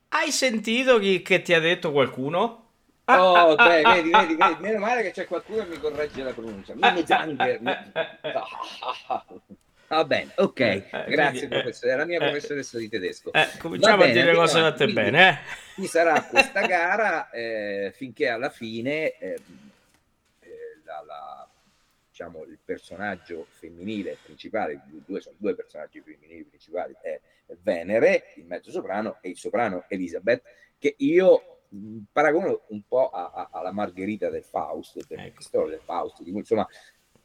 Hai 0.09 0.33
sentito 0.33 0.99
chi, 0.99 1.23
che 1.23 1.43
ti 1.43 1.55
ha 1.55 1.61
detto 1.61 1.93
qualcuno? 1.93 2.70
Oh, 3.05 3.55
beh, 3.57 3.83
vedi, 3.83 4.11
vedi, 4.11 4.37
vedi, 4.37 4.57
meno 4.61 4.79
male 4.79 5.03
che 5.03 5.11
c'è 5.11 5.27
qualcuno 5.27 5.65
che 5.65 5.71
mi 5.71 5.79
corregge 5.79 6.23
la 6.23 6.33
pronuncia. 6.33 6.75
Minnesinger. 6.75 7.61
Va 9.91 10.05
bene, 10.05 10.31
ok, 10.37 10.61
eh, 10.61 10.89
grazie 11.09 11.49
quindi, 11.49 11.49
professore, 11.49 11.93
è 11.95 11.97
la 11.97 12.05
mia 12.05 12.19
eh, 12.19 12.31
professoressa 12.31 12.79
di 12.79 12.89
tedesco. 12.89 13.33
Eh, 13.33 13.49
cominciamo 13.59 13.97
bene, 13.97 14.11
a 14.11 14.15
dire 14.15 14.27
le 14.27 14.37
cose 14.37 14.61
fatte 14.61 14.87
bene. 14.87 15.29
Eh? 15.29 15.39
Ci 15.75 15.87
sarà 15.89 16.23
questa 16.23 16.61
gara 16.65 17.29
eh, 17.31 17.91
finché 17.97 18.29
alla 18.29 18.51
fine 18.51 19.19
ehm, 19.19 19.35
eh, 20.39 20.81
la, 20.85 21.03
la, 21.05 21.49
diciamo, 22.09 22.45
il 22.45 22.61
personaggio 22.65 23.49
femminile 23.49 24.17
principale, 24.23 24.81
due, 24.87 25.21
sono 25.21 25.35
due 25.41 25.57
personaggi 25.57 26.01
femminili 26.01 26.45
principali, 26.45 26.95
è 27.03 27.21
Venere, 27.61 28.33
il 28.37 28.45
mezzo 28.45 28.71
soprano, 28.71 29.19
e 29.21 29.31
il 29.31 29.37
soprano 29.39 29.87
Elisabeth, 29.89 30.43
che 30.79 30.95
io 30.99 31.60
paragono 32.11 32.63
un 32.69 32.83
po' 32.87 33.11
a, 33.11 33.31
a, 33.31 33.49
alla 33.53 33.73
Margherita 33.73 34.29
del 34.29 34.45
Faust, 34.45 35.07
del 35.07 35.21
ecco. 35.21 35.43
storia 35.43 35.71
del 35.77 35.85
Faust, 35.85 36.21
insomma, 36.25 36.67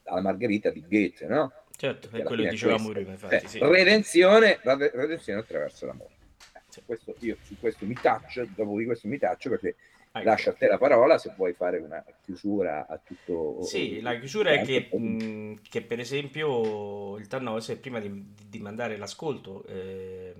alla 0.03 0.21
Margherita 0.21 0.69
di 0.69 0.85
Goethe, 0.87 1.25
no? 1.27 1.51
Certo, 1.75 2.15
è 2.15 2.23
quello 2.23 2.43
che 2.43 2.49
dicevamo 2.49 2.89
prima, 2.89 3.11
infatti, 3.11 3.35
eh, 3.35 3.47
sì. 3.47 3.59
redenzione, 3.59 4.59
redenzione 4.63 5.39
attraverso 5.39 5.85
l'amore. 5.85 6.13
Eh, 6.53 6.81
questo, 6.85 7.15
io 7.19 7.37
su 7.41 7.57
questo 7.59 7.85
mi 7.85 7.95
taccio, 7.95 8.47
dopo 8.55 8.77
di 8.77 8.85
questo 8.85 9.07
mi 9.07 9.17
taccio 9.17 9.49
perché. 9.49 9.75
Lascio 10.23 10.49
a 10.49 10.53
te 10.53 10.67
la 10.67 10.77
parola 10.77 11.17
se 11.17 11.33
vuoi 11.35 11.53
fare 11.53 11.77
una 11.79 12.03
chiusura 12.23 12.87
a 12.87 12.99
tutto. 13.03 13.63
Sì, 13.63 14.01
la 14.01 14.17
chiusura 14.17 14.51
è 14.51 14.61
che, 14.61 14.89
mh, 14.95 15.61
che, 15.69 15.81
per 15.81 15.99
esempio 15.99 17.17
il 17.17 17.27
Tannose 17.27 17.77
prima 17.77 17.99
di, 17.99 18.33
di 18.47 18.59
mandare 18.59 18.97
l'ascolto 18.97 19.65
eh, 19.67 20.33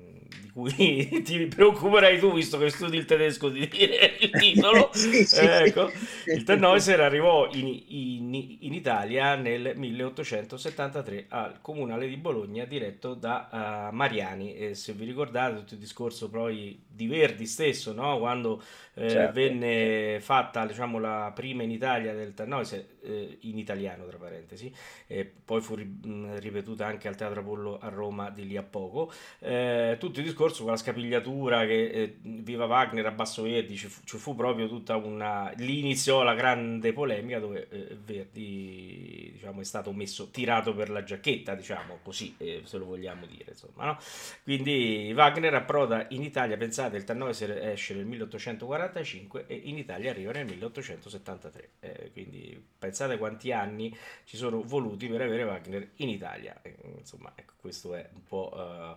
cui 0.56 0.72
ti 1.24 1.48
preoccuperai 1.48 2.18
tu, 2.18 2.34
visto 2.34 2.58
che 2.58 2.70
studi 2.70 2.96
il 2.96 3.04
tedesco, 3.04 3.50
di 3.50 3.68
dire 3.68 4.16
il 4.22 4.30
titolo. 4.40 4.90
sì, 4.94 5.26
sì, 5.26 5.42
ecco. 5.42 5.90
sì. 5.90 6.32
Il 6.32 6.44
Tannhäuser 6.48 7.02
arrivò 7.02 7.50
in, 7.52 7.68
in, 7.68 8.34
in, 8.34 8.74
Italia 8.74 9.36
nel 9.36 9.74
1873 9.76 11.26
al 11.28 11.60
Comunale 11.60 12.08
di 12.08 12.16
Bologna, 12.16 12.64
diretto 12.64 13.16
da 13.16 13.90
uh, 13.92 13.94
Mariani. 13.94 14.56
E 14.56 14.76
se 14.76 14.94
vi 14.94 15.04
ricordate 15.04 15.58
tutto 15.58 15.74
il 15.74 15.82
discorso 15.82 16.30
poi 16.30 16.85
di 16.96 17.08
Verdi 17.08 17.46
stesso, 17.46 17.94
no? 17.94 18.18
quando 18.20 18.62
eh, 18.94 19.10
certo. 19.10 19.34
venne 19.34 20.20
fatta 20.22 20.66
diciamo, 20.66 20.98
la 20.98 21.32
prima 21.36 21.64
in 21.64 21.72
Italia 21.72 22.14
del 22.14 22.34
Tannhäuser, 22.34 22.86
eh, 23.06 23.38
in 23.42 23.58
italiano 23.58 24.06
tra 24.06 24.18
parentesi, 24.18 24.74
e 25.08 25.26
poi 25.26 25.62
fu 25.62 25.76
ripetuta 25.76 26.86
anche 26.86 27.08
al 27.08 27.16
Teatro 27.16 27.42
Apollo 27.42 27.80
a 27.80 27.90
Roma 27.90 28.30
di 28.30 28.48
lì 28.48 28.58
a 28.58 28.64
poco. 28.64 29.12
Eh, 29.40 29.98
tutto 30.00 30.20
il 30.20 30.26
discorso 30.26 30.64
con 30.64 30.72
la 30.72 30.78
scapigliatura 30.78 31.66
che 31.66 31.90
eh, 31.90 32.18
Viva 32.22 32.66
Wagner 32.66 33.06
a 33.06 33.12
Basso 33.12 33.44
Verdi 33.44 33.76
ci 33.76 33.88
fu, 33.88 34.02
ci 34.04 34.18
fu, 34.18 34.36
proprio 34.36 34.68
tutta 34.68 34.96
una... 34.96 35.52
lì 35.58 35.80
iniziò 35.80 36.24
la 36.24 36.34
grande 36.34 36.94
polemica 36.94 37.40
dove 37.40 37.68
eh, 37.70 37.98
Verdi 38.04 39.32
diciamo, 39.34 39.62
è 39.62 39.64
stato 39.64 39.92
messo, 39.92 40.30
tirato 40.30 40.74
per 40.74 40.90
la 40.90 41.04
giacchetta, 41.04 41.56
diciamo 41.56 42.00
così, 42.02 42.36
eh, 42.38 42.62
se 42.64 42.78
lo 42.78 42.86
vogliamo 42.86 43.26
dire, 43.26 43.52
insomma, 43.52 43.86
no? 43.86 44.00
Quindi 44.44 45.12
Wagner 45.16 45.54
approda 45.54 46.08
in 46.10 46.24
Italia, 46.24 46.58
pensate, 46.58 46.98
il 46.98 47.04
Tannhäuser 47.04 47.52
esce 47.68 47.94
nel 47.94 48.06
1845 48.06 49.46
e 49.48 49.56
in 49.56 49.78
Italia 49.78 50.12
arriva 50.12 50.32
nel 50.32 50.46
1873, 50.46 51.70
eh, 51.80 52.10
quindi 52.12 52.62
pensate 52.96 53.18
quanti 53.18 53.52
anni 53.52 53.94
ci 54.24 54.38
sono 54.38 54.64
voluti 54.64 55.08
per 55.08 55.22
avere 55.22 55.44
Wagner 55.44 55.90
in 55.98 56.08
Italia, 56.08 56.58
eh, 56.62 56.78
insomma, 56.98 57.34
ecco, 57.36 57.54
questo 57.60 57.94
è 57.94 58.10
un 58.14 58.24
po'... 58.24 58.52
Uh, 58.54 58.96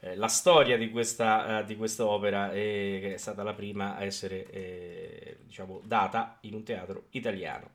eh, 0.00 0.14
la 0.14 0.28
storia 0.28 0.76
di 0.76 0.90
questa, 0.90 1.58
uh, 1.58 1.64
di 1.64 1.74
questa 1.74 2.06
opera, 2.06 2.52
eh, 2.52 2.98
che 3.00 3.14
è 3.14 3.16
stata 3.16 3.42
la 3.42 3.52
prima 3.52 3.96
a 3.96 4.04
essere 4.04 4.48
eh, 4.48 5.38
diciamo, 5.44 5.80
data 5.84 6.38
in 6.42 6.54
un 6.54 6.62
teatro 6.62 7.06
italiano. 7.10 7.70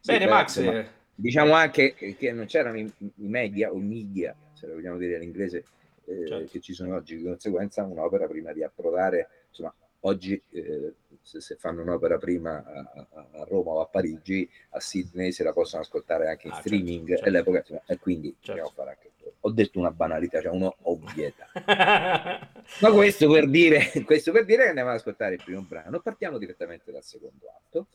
Sì, 0.00 0.10
Bene, 0.10 0.24
beh, 0.24 0.30
Max. 0.30 0.56
Insomma, 0.56 0.84
diciamo 1.14 1.52
anche 1.52 1.94
che 1.94 2.32
non 2.32 2.46
c'erano 2.46 2.76
i, 2.78 2.92
i, 2.98 3.28
media 3.28 3.70
o 3.70 3.76
i 3.76 3.82
media, 3.82 4.34
se 4.52 4.66
lo 4.66 4.74
vogliamo 4.74 4.96
dire 4.96 5.14
in 5.14 5.22
inglese, 5.22 5.64
eh, 6.06 6.26
certo. 6.26 6.50
che 6.50 6.60
ci 6.60 6.72
sono 6.72 6.96
oggi, 6.96 7.18
di 7.18 7.22
conseguenza 7.22 7.84
un'opera 7.84 8.26
prima 8.26 8.52
di 8.52 8.64
approdare, 8.64 9.28
insomma, 9.50 9.72
oggi 10.00 10.42
eh, 10.50 10.92
se, 11.24 11.40
se, 11.40 11.56
fanno 11.56 11.82
un'opera 11.82 12.18
prima 12.18 12.62
a, 12.62 13.06
a, 13.12 13.44
Roma 13.48 13.70
o 13.70 13.80
a 13.80 13.86
Parigi, 13.86 14.48
a 14.70 14.80
Sydney 14.80 15.32
se 15.32 15.42
la 15.42 15.52
possono 15.52 15.82
ascoltare 15.82 16.28
anche 16.28 16.46
in 16.46 16.52
ah, 16.52 16.56
certo, 16.56 16.68
streaming 16.68 17.08
certo, 17.08 17.24
certo. 17.24 17.28
all'epoca, 17.28 17.58
insomma, 17.58 17.82
e 17.86 17.98
quindi 17.98 18.36
certo. 18.40 18.72
fare 18.74 18.90
anche 18.90 19.12
ho 19.40 19.50
detto 19.50 19.78
una 19.78 19.90
banalità, 19.90 20.40
cioè 20.40 20.52
un'ovvietà. 20.52 21.48
Ma 22.80 22.90
questo 22.92 23.30
per, 23.30 23.48
dire, 23.48 23.90
questo 24.04 24.32
per 24.32 24.44
dire 24.44 24.62
che 24.62 24.68
andiamo 24.68 24.90
ad 24.90 24.96
ascoltare 24.96 25.34
il 25.34 25.42
primo 25.44 25.62
brano. 25.62 26.00
Partiamo 26.00 26.38
direttamente 26.38 26.90
dal 26.90 27.02
secondo 27.02 27.46
atto. 27.48 27.88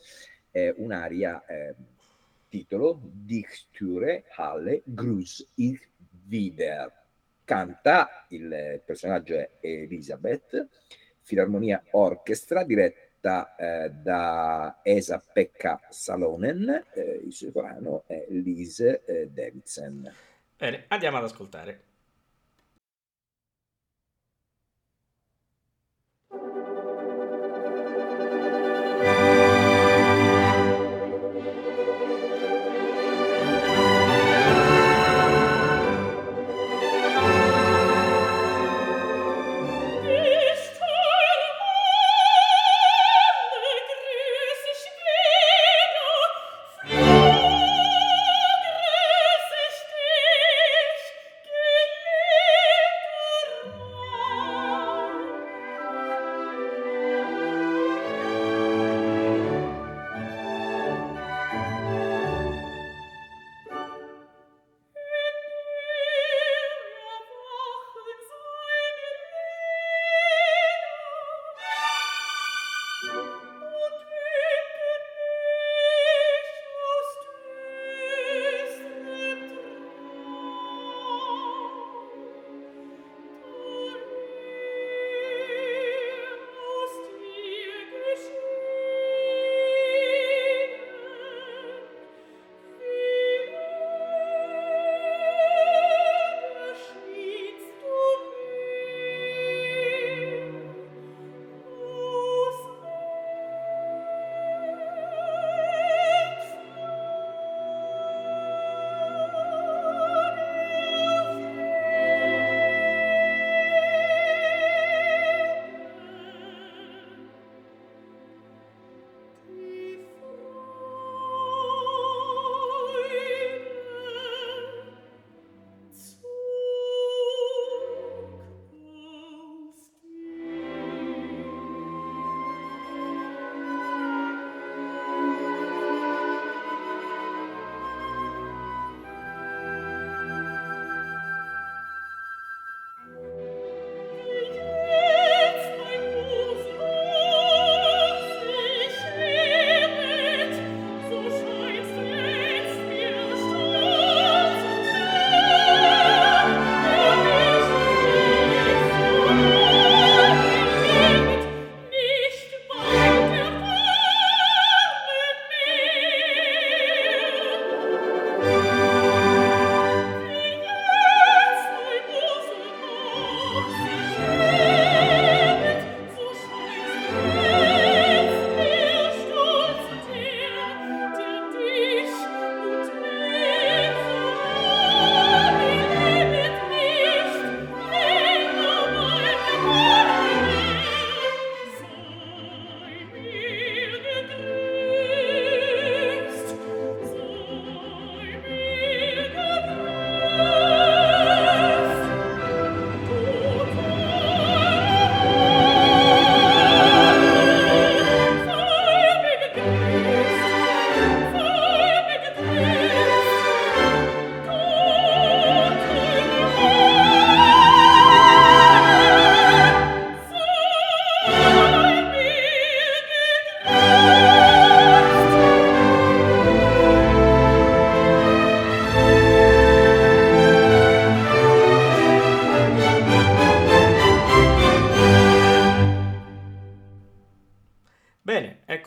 È 0.50 0.72
un'aria, 0.76 1.44
eh, 1.46 1.74
titolo, 2.48 3.00
Dichture 3.02 4.24
Halle 4.36 4.82
Grus 4.84 5.46
ich 5.54 5.88
wieder. 6.28 6.98
Canta, 7.44 8.26
il 8.28 8.80
personaggio 8.84 9.34
è 9.34 9.50
Elisabeth, 9.60 10.68
Filarmonia 11.22 11.82
Orchestra, 11.90 12.62
diretta 12.62 13.09
eh, 13.20 13.90
da 13.90 14.80
Esa 14.82 15.22
Pekka 15.32 15.80
Salonen, 15.90 16.84
eh, 16.94 17.20
il 17.24 17.32
soprano 17.32 18.04
è 18.06 18.24
Lise 18.28 19.04
eh, 19.04 19.28
Davidson. 19.28 20.12
Bene, 20.56 20.84
andiamo 20.88 21.18
ad 21.18 21.24
ascoltare. 21.24 21.89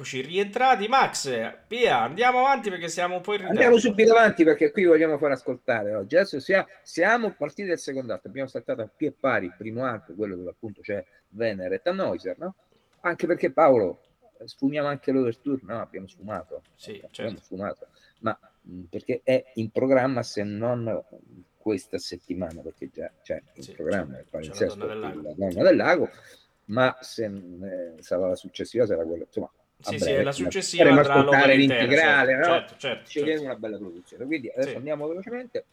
Eccoci 0.03 0.21
rientrati. 0.21 0.87
Max, 0.89 1.55
via, 1.67 2.01
andiamo 2.01 2.39
avanti 2.39 2.69
perché 2.69 2.89
siamo 2.89 3.15
un 3.15 3.21
po' 3.21 3.31
in 3.31 3.37
ritardo. 3.39 3.57
Andiamo 3.59 3.79
subito 3.79 4.11
avanti 4.11 4.43
perché 4.43 4.69
qui 4.71 4.83
vogliamo 4.83 5.17
far 5.17 5.31
ascoltare 5.31 5.95
oggi. 5.95 6.17
Adesso 6.17 6.41
siamo, 6.41 6.67
siamo 6.83 7.31
partiti 7.31 7.69
del 7.69 7.79
secondo 7.79 8.13
atto, 8.13 8.27
abbiamo 8.27 8.49
saltato 8.49 8.81
a 8.81 8.89
più 8.93 9.15
pari 9.17 9.45
il 9.45 9.55
primo 9.57 9.85
atto, 9.85 10.13
quello 10.13 10.35
dove 10.35 10.49
appunto 10.49 10.81
c'è 10.81 11.03
Venere 11.29 11.75
e 11.75 11.81
Tannhäuser, 11.81 12.37
no? 12.37 12.55
Anche 13.01 13.27
perché 13.27 13.51
Paolo, 13.51 14.01
sfumiamo 14.43 14.89
anche 14.89 15.11
l'overture, 15.11 15.61
no? 15.63 15.79
Abbiamo 15.79 16.07
sfumato. 16.07 16.63
Sì, 16.75 16.91
abbiamo 16.95 17.09
certo. 17.11 17.41
sfumato. 17.41 17.87
Ma 18.19 18.37
mh, 18.61 18.81
perché 18.89 19.21
è 19.23 19.43
in 19.55 19.71
programma 19.71 20.21
se 20.21 20.43
non 20.43 21.01
questa 21.57 21.97
settimana, 21.97 22.61
perché 22.61 22.89
già 22.91 23.09
c'è 23.21 23.41
in 23.53 23.63
Sì, 23.63 23.71
programma 23.71 24.17
c'è- 24.29 24.37
il 24.39 24.49
c'è 24.51 24.65
la 24.65 24.75
Donna 24.75 24.85
del 24.87 24.99
Lago. 24.99 25.21
della 25.21 25.33
Donna 25.33 25.63
del 25.63 25.75
Lago, 25.77 26.09
ma 26.65 26.97
se 26.99 27.23
eh, 27.25 28.01
sarà 28.01 28.27
la 28.27 28.35
successiva, 28.35 28.85
sarà 28.85 29.03
quella, 29.05 29.23
insomma, 29.23 29.49
Sì, 29.83 29.97
sì, 29.97 30.05
breve, 30.05 30.19
è 30.19 30.23
la 30.23 30.31
successiva 30.31 30.89
andrà 30.89 31.13
ascoltare 31.13 31.55
l'integrale, 31.55 32.31
certo, 32.31 32.47
no? 32.47 32.53
certo, 32.53 32.75
certo, 32.77 33.09
scegliere 33.09 33.31
certo. 33.31 33.45
una 33.45 33.55
bella 33.55 33.77
produzione. 33.77 34.25
Quindi 34.25 34.49
adesso 34.49 34.69
Sì. 34.69 34.75
andiamo 34.75 35.07
velocemente. 35.07 35.65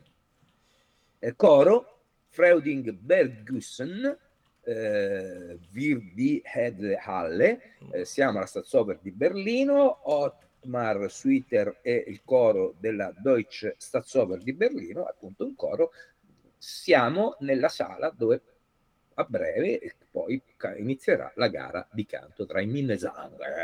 Eh, 1.20 1.36
coro, 1.36 2.00
Freuding 2.28 2.90
Bergussen, 2.92 4.18
eh, 4.62 5.58
Wir 5.72 6.00
die 6.14 6.42
Head 6.44 6.96
Halle, 7.04 7.74
eh, 7.92 8.04
siamo 8.04 8.38
alla 8.38 8.46
Staatsoper 8.46 8.98
di 9.00 9.12
Berlino, 9.12 10.00
Ottmar 10.10 11.10
Suiter 11.10 11.78
e 11.82 12.04
il 12.06 12.22
coro 12.24 12.74
della 12.78 13.12
Deutsche 13.16 13.74
Staatsoper 13.78 14.42
di 14.42 14.52
Berlino, 14.52 15.04
appunto 15.04 15.44
un 15.44 15.54
coro, 15.54 15.92
siamo 16.58 17.36
nella 17.40 17.68
sala 17.68 18.12
dove 18.14 18.42
a 19.14 19.24
breve 19.24 19.78
poi 20.10 20.42
inizierà 20.76 21.32
la 21.36 21.48
gara 21.48 21.86
di 21.90 22.04
canto 22.06 22.46
tra 22.46 22.60
i 22.60 22.66
Minnesanger, 22.66 23.58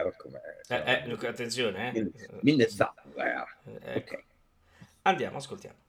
Eh, 0.68 1.02
eh, 1.04 1.26
attenzione, 1.28 1.94
eh. 1.94 2.10
Minnesanger. 2.40 3.58
Eh, 3.64 3.94
ecco. 3.94 4.14
Ok. 4.14 4.24
Andiamo, 5.02 5.36
ascoltiamo. 5.36 5.85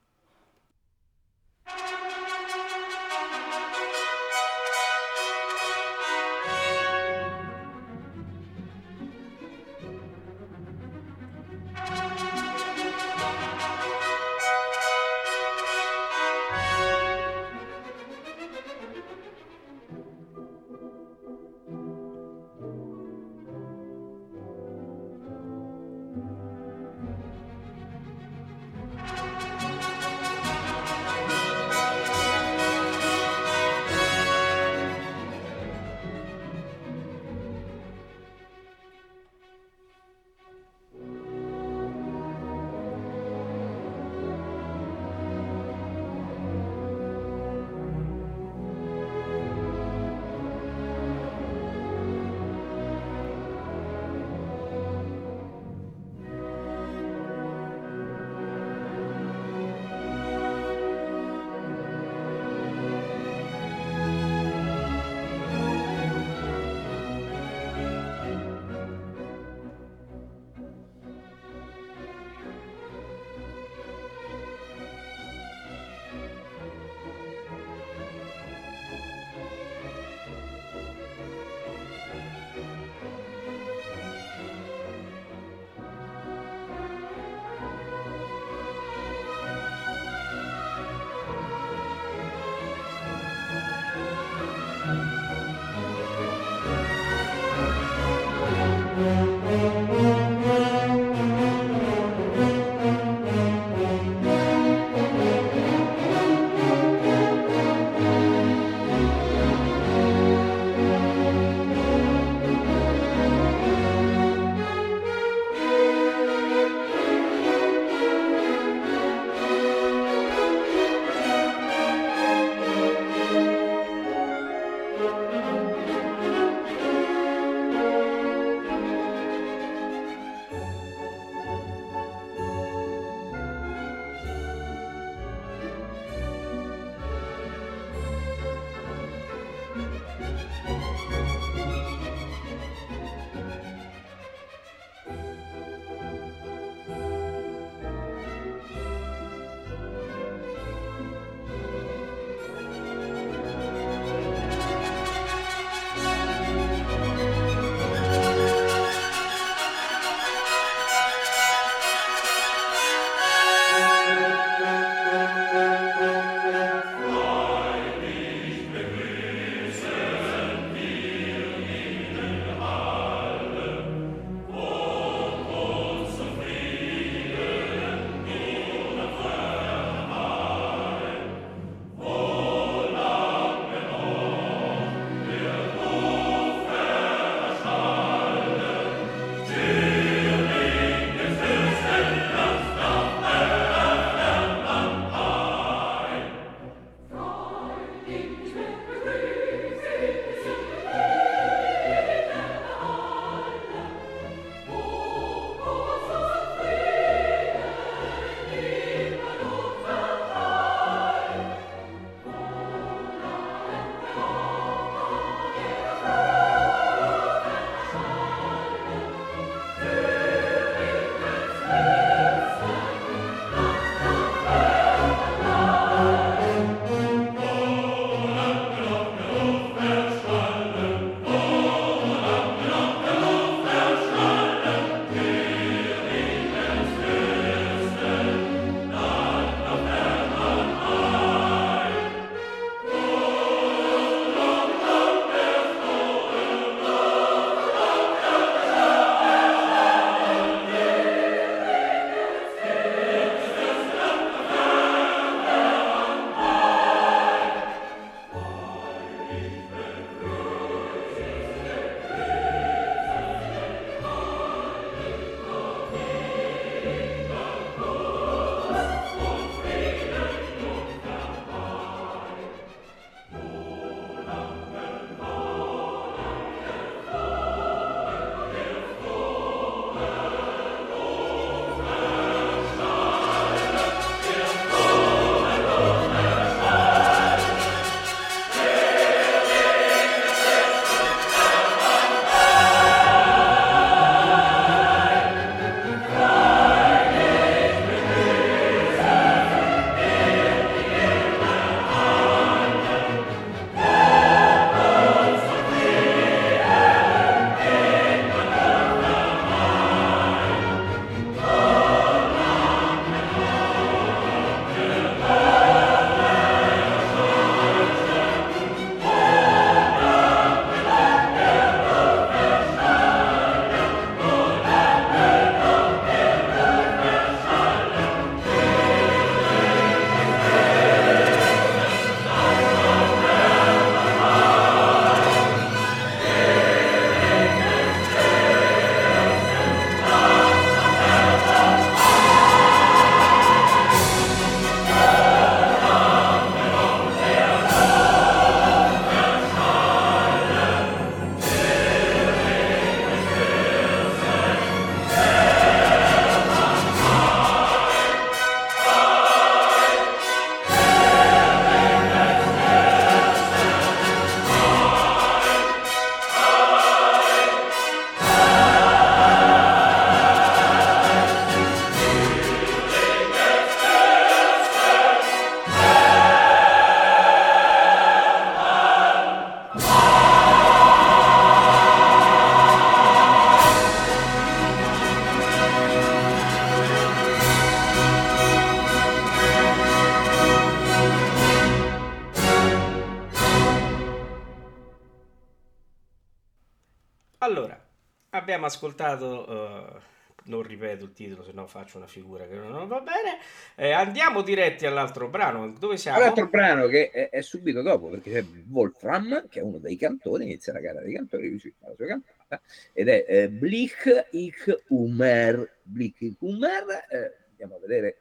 Abbiamo 398.58 398.66
ascoltato, 398.66 399.44
uh, 399.48 400.00
non 400.44 400.62
ripeto 400.62 401.04
il 401.04 401.12
titolo, 401.12 401.44
se 401.44 401.52
no 401.52 401.66
faccio 401.66 401.98
una 401.98 402.06
figura 402.06 402.46
che 402.46 402.54
non 402.54 402.88
va 402.88 403.00
bene. 403.00 403.38
Eh, 403.76 403.92
andiamo 403.92 404.42
diretti 404.42 404.84
all'altro 404.84 405.28
brano. 405.28 405.70
Dove 405.78 405.96
siamo? 405.96 406.18
L'altro 406.18 406.48
brano 406.48 406.86
che 406.86 407.10
è, 407.10 407.30
è, 407.30 407.40
subito 407.40 407.82
dopo, 407.82 408.08
perché 408.08 408.32
c'è 408.32 408.44
Wolfram, 408.68 409.46
che 409.48 409.60
è 409.60 409.62
uno 409.62 409.78
dei 409.78 409.96
cantori, 409.96 410.44
inizia 410.44 410.72
la 410.72 410.80
gara 410.80 411.00
dei 411.00 411.14
cantori, 411.14 411.48
lui 411.48 411.74
la 411.80 411.94
sua 411.94 412.06
cantata, 412.06 412.60
ed 412.92 413.08
è 413.08 413.24
eh, 413.28 413.48
Blich 413.48 414.26
ich 414.32 414.82
Umer. 414.88 415.78
Blich 415.82 416.20
ich 416.20 416.36
Umer, 416.40 417.06
eh, 417.10 417.36
andiamo 417.50 417.76
a 417.76 417.78
vedere 417.78 418.16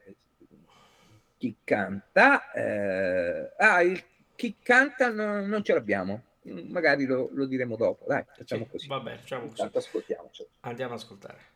chi 1.37 1.55
canta. 1.63 2.51
Eh, 2.51 3.53
ah, 3.57 3.81
il, 3.81 4.03
chi 4.35 4.55
canta 4.61 5.09
no, 5.09 5.43
non 5.45 5.63
ce 5.63 5.73
l'abbiamo 5.73 6.26
magari 6.69 7.05
lo, 7.05 7.29
lo, 7.31 7.45
diremo 7.45 7.75
dopo. 7.75 8.05
Dai, 8.07 8.23
facciamo 8.35 8.63
sì, 8.65 8.69
così. 8.69 8.87
Va 8.87 8.99
bene, 8.99 9.17
facciamo 9.17 9.41
così. 9.43 9.53
Intanto 9.53 9.77
ascoltiamoci. 9.77 10.47
Andiamo 10.61 10.93
ad 10.93 10.99
ascoltare. 10.99 11.55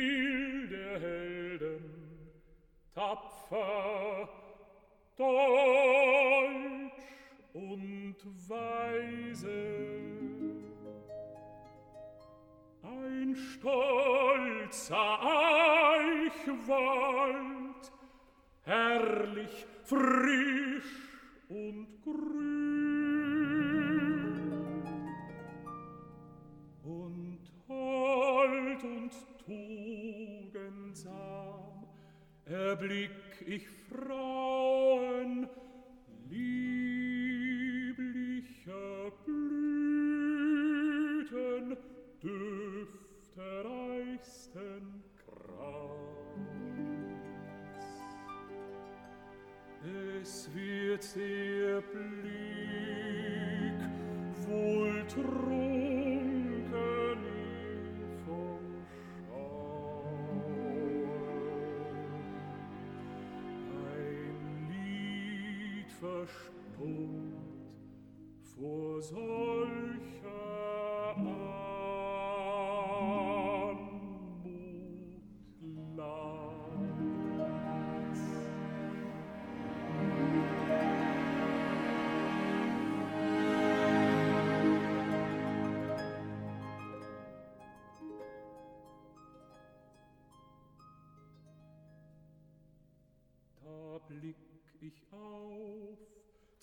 herrlich, 19.11 19.65
friedlich, 19.85 20.50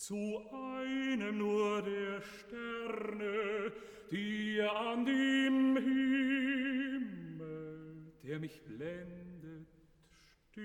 zu 0.09 0.41
einem 0.51 1.37
nur 1.37 1.83
der 1.83 2.23
Sterne, 2.23 3.71
die 4.11 4.59
an 4.63 5.05
dem 5.05 5.77
Himmel, 6.97 7.37
der 8.23 8.39
mich 8.41 8.59
blendet, 8.63 9.69
steht. 10.51 10.65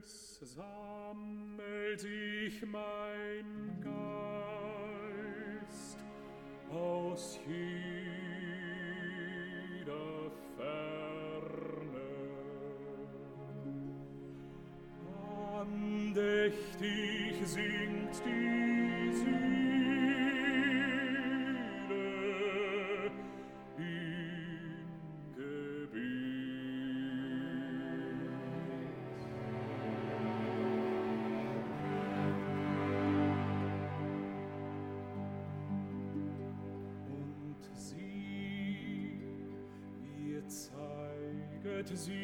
Es 0.00 0.40
sammelt 0.54 2.00
sich 2.00 2.64
mein 2.64 3.03
andächtig 16.14 17.46
singt 17.46 18.22
die 18.24 19.12
Süd. 19.12 19.83
To 41.86 42.10
you. 42.10 42.23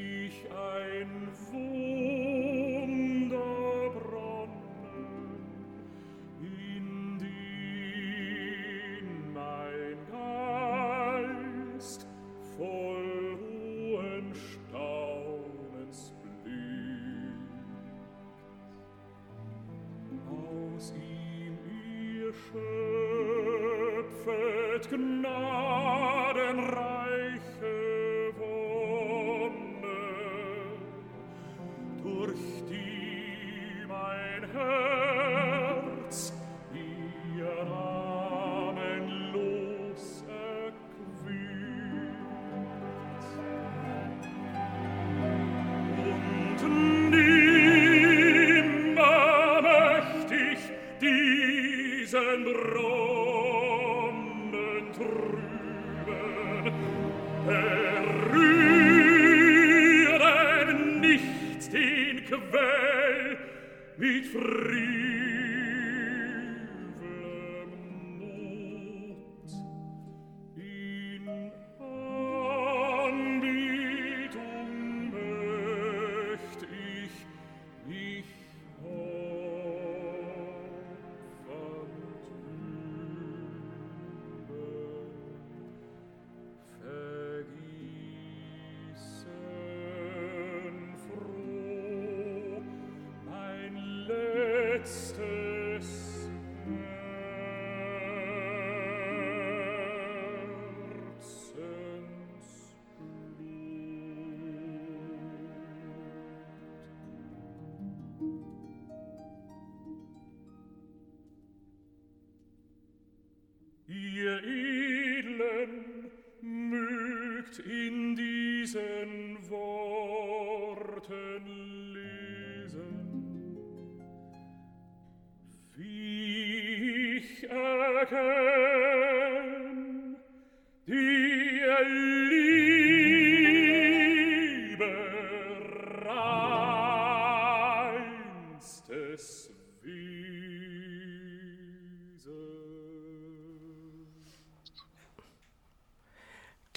Chi 128.10 128.16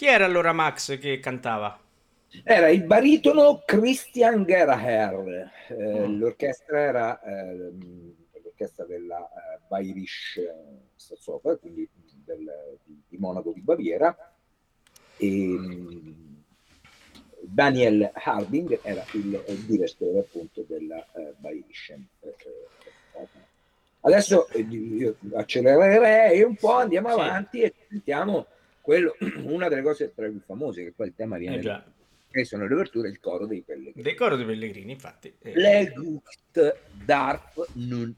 era 0.05 0.25
allora 0.25 0.53
Max 0.53 0.99
che 0.99 1.19
cantava? 1.19 1.79
Era 2.43 2.69
il 2.69 2.83
baritono 2.83 3.63
Christian 3.65 4.45
Geraher, 4.45 5.51
eh, 5.69 6.07
mm. 6.07 6.19
l'orchestra 6.19 6.79
era 6.79 7.19
eh, 7.21 7.71
l'orchestra 8.43 8.85
della 8.85 9.17
eh, 9.17 9.59
Bayerisch 9.67 10.39
Staatsoper, 11.53 11.59
quindi 11.59 11.89
del, 12.25 12.77
di, 13.07 13.17
Monaco 13.17 13.51
di 13.51 13.61
Baviera, 13.61 14.15
e 15.17 15.29
mm, 15.29 16.11
Daniel 17.41 18.11
Harding 18.13 18.79
era 18.81 19.03
il, 19.13 19.43
il 19.47 19.59
direttore 19.65 20.19
appunto 20.19 20.63
della 20.67 21.05
eh, 21.13 21.33
Bayerisch. 21.37 21.89
Eh, 21.91 22.35
Adesso 24.05 24.49
eh, 24.49 24.59
io 24.59 25.15
accelererei 25.33 26.41
un 26.41 26.55
po', 26.55 26.73
andiamo 26.73 27.07
sì. 27.09 27.13
avanti 27.13 27.61
e 27.61 27.73
sentiamo 27.87 28.47
quello, 28.81 29.15
una 29.43 29.69
delle 29.69 29.81
cose 29.81 30.13
tra 30.13 30.25
le 30.25 30.31
più 30.31 30.41
famose, 30.45 30.83
che 30.83 30.91
poi 30.91 31.07
il 31.07 31.13
tema 31.15 31.37
viene 31.37 31.57
eh 31.57 32.01
che 32.33 32.45
sono 32.45 32.65
le 32.65 32.73
aperture, 32.73 33.09
il 33.09 33.19
coro 33.19 33.45
dei 33.45 33.61
pellegrini. 33.61 34.01
Del 34.01 34.15
coro 34.15 34.35
dei 34.35 34.45
pellegrini, 34.45 34.91
infatti. 34.91 35.31
Eh. 35.39 35.53
Le 35.53 35.93
Gucht 35.95 36.79
darf 37.05 37.69
nun. 37.73 38.13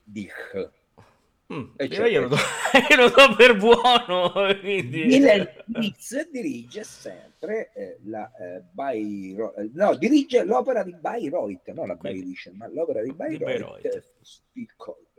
Mm, 1.95 2.01
cioè, 2.01 2.09
io, 2.09 2.21
lo 2.21 2.27
do, 2.27 2.35
io, 2.89 2.95
lo 2.95 3.09
do, 3.09 3.35
per 3.35 3.57
buono. 3.57 4.31
Quindi... 4.59 5.15
Il 5.15 5.63
Blitz 5.65 6.29
dirige 6.29 6.83
sempre 6.83 7.71
eh, 7.73 7.97
la 8.05 8.29
eh, 8.39 8.61
Bayreuth, 8.71 9.57
eh, 9.57 9.69
no, 9.73 9.95
dirige 9.95 10.43
l'opera 10.43 10.83
di 10.83 10.93
Bayreuth, 10.93 11.71
non 11.71 11.87
la 11.87 11.95
Bayreuth, 11.95 12.51
ma 12.53 12.67
l'opera 12.67 13.01
di 13.01 13.11
Bayreuth, 13.11 13.37
di 13.37 13.43
Bayreuth 13.43 14.03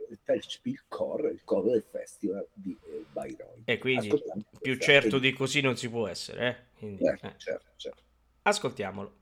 il 0.09 0.43
Spielchor, 0.43 1.25
il 1.31 1.41
coro 1.43 1.71
del 1.71 1.83
festival 1.89 2.47
di 2.53 2.77
eh, 2.85 3.05
Bayreuth. 3.11 3.61
E 3.65 3.77
quindi 3.77 4.09
più 4.61 4.77
certo 4.77 5.19
di 5.19 5.33
così 5.33 5.61
non 5.61 5.75
si 5.75 5.89
può 5.89 6.07
essere. 6.07 6.47
Eh? 6.47 6.77
Quindi, 6.79 7.03
certo, 7.03 7.27
eh. 7.27 7.33
certo, 7.37 7.65
certo. 7.75 8.03
Ascoltiamolo. 8.43 9.15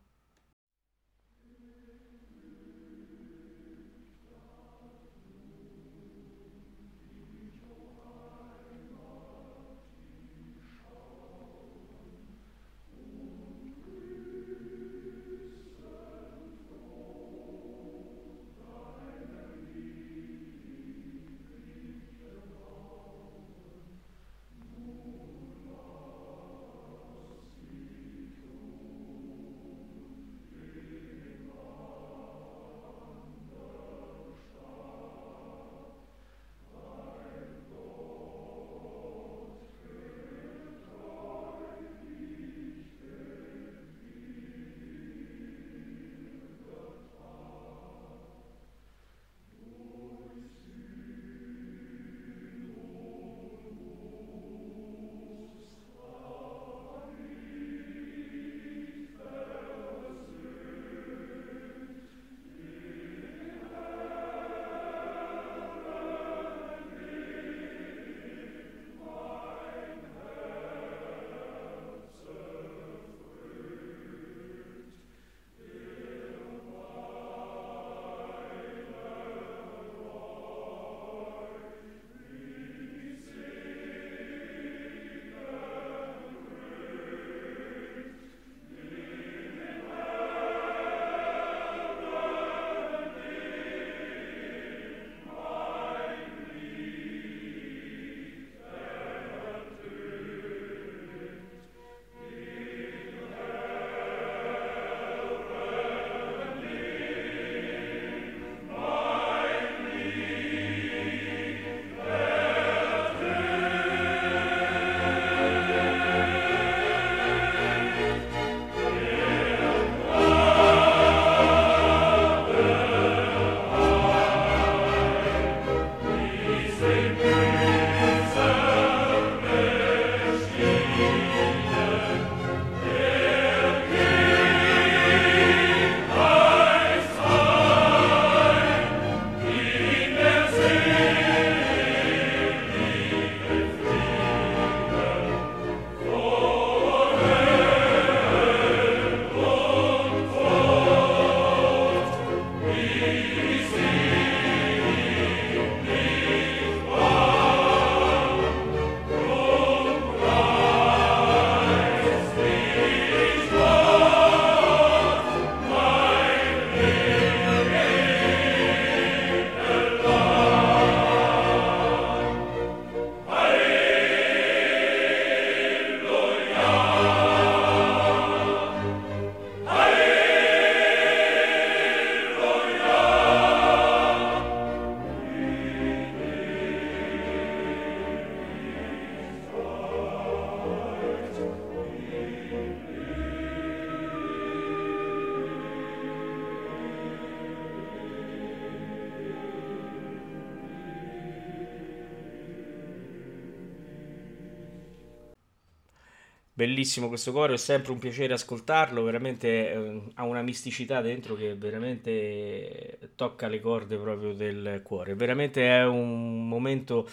Bellissimo 206.65 207.09
questo 207.09 207.31
coro, 207.31 207.53
è 207.53 207.57
sempre 207.57 207.91
un 207.91 207.99
piacere 207.99 208.33
ascoltarlo, 208.33 209.03
veramente 209.03 209.71
eh, 209.71 210.01
ha 210.15 210.23
una 210.25 210.41
misticità 210.41 210.99
dentro 210.99 211.35
che 211.35 211.53
veramente 211.55 213.11
tocca 213.15 213.47
le 213.47 213.59
corde 213.59 213.97
proprio 213.97 214.33
del 214.33 214.81
cuore. 214.83 215.13
Veramente 215.13 215.67
è 215.67 215.85
un 215.85 216.47
momento 216.47 217.07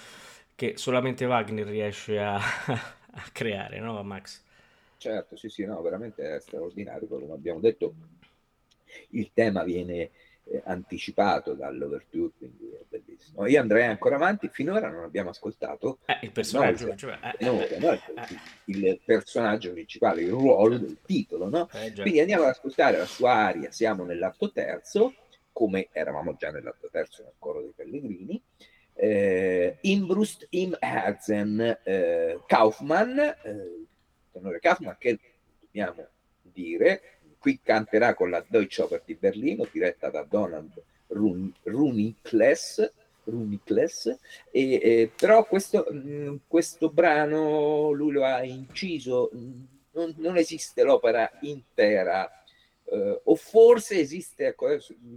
che 0.55 0.78
solamente 0.78 1.26
Wagner 1.26 1.66
riesce 1.66 2.18
a, 2.18 2.36
a 2.70 3.22
creare, 3.30 3.78
no 3.78 4.03
Max? 4.03 4.42
Certo, 4.96 5.36
sì, 5.36 5.50
sì, 5.50 5.64
no, 5.66 5.82
veramente 5.82 6.36
è 6.36 6.40
straordinario, 6.40 7.07
come 7.07 7.30
abbiamo 7.34 7.61
detto, 7.61 7.94
il 9.11 9.30
tema 9.32 9.62
viene 9.64 10.11
eh, 10.44 10.62
anticipato 10.64 11.55
dall'overture, 11.55 12.32
quindi 12.38 12.72
è 13.33 13.41
bellissimo. 13.41 13.47
Io 13.47 13.61
andrei 13.61 13.87
ancora 13.87 14.16
avanti, 14.16 14.49
finora 14.49 14.91
non 14.91 15.05
abbiamo 15.05 15.30
ascoltato 15.30 15.99
eh, 16.07 16.18
il 16.22 16.33
personaggio 16.33 16.89
no, 16.89 16.97
cioè, 16.97 17.18
eh, 17.39 17.45
no, 17.45 17.53
no, 17.78 17.99
il 18.66 19.01
personaggio 19.05 19.72
principale, 19.72 20.22
il 20.22 20.30
ruolo 20.30 20.78
del 20.78 20.99
titolo, 21.05 21.49
no? 21.49 21.68
Eh, 21.72 21.93
quindi 21.93 22.20
andiamo 22.20 22.45
ad 22.45 22.51
ascoltare 22.51 22.99
la 22.99 23.07
sua 23.07 23.33
aria, 23.33 23.70
siamo 23.70 24.05
nell'atto 24.05 24.51
terzo, 24.53 25.14
come 25.53 25.89
eravamo 25.93 26.35
già 26.37 26.51
nell'atto 26.51 26.89
terzo 26.91 27.22
nel 27.22 27.35
coro 27.39 27.61
dei 27.61 27.72
Pellegrini, 27.74 28.43
eh, 28.95 29.78
Imbrust 29.83 30.47
im 30.51 30.76
Herzen 30.78 31.78
eh, 31.83 32.41
Kaufmann, 32.47 33.18
eh, 33.18 33.85
tenore 34.30 34.61
Kaufmann 34.61 34.95
che 34.99 35.18
dobbiamo 35.61 36.07
dire 36.43 37.03
qui 37.39 37.61
canterà 37.62 38.14
con 38.14 38.30
la 38.30 38.45
Deutsche 38.47 38.83
Oper 38.83 39.03
di 39.05 39.14
Berlino 39.14 39.66
diretta 39.70 40.11
da 40.11 40.22
Donald 40.22 40.80
Runikles 41.09 42.93
Runikles 43.25 44.18
e, 44.51 44.73
e, 44.75 45.12
però 45.16 45.45
questo, 45.47 45.87
mh, 45.91 46.41
questo 46.47 46.91
brano 46.91 47.91
lui 47.93 48.12
lo 48.12 48.25
ha 48.25 48.43
inciso 48.43 49.31
non, 49.93 50.14
non 50.18 50.37
esiste 50.37 50.83
l'opera 50.83 51.31
intera. 51.41 52.31
Uh, 52.85 53.18
o 53.25 53.37
forse 53.37 53.99
esiste, 53.99 54.49
ecco, 54.49 54.66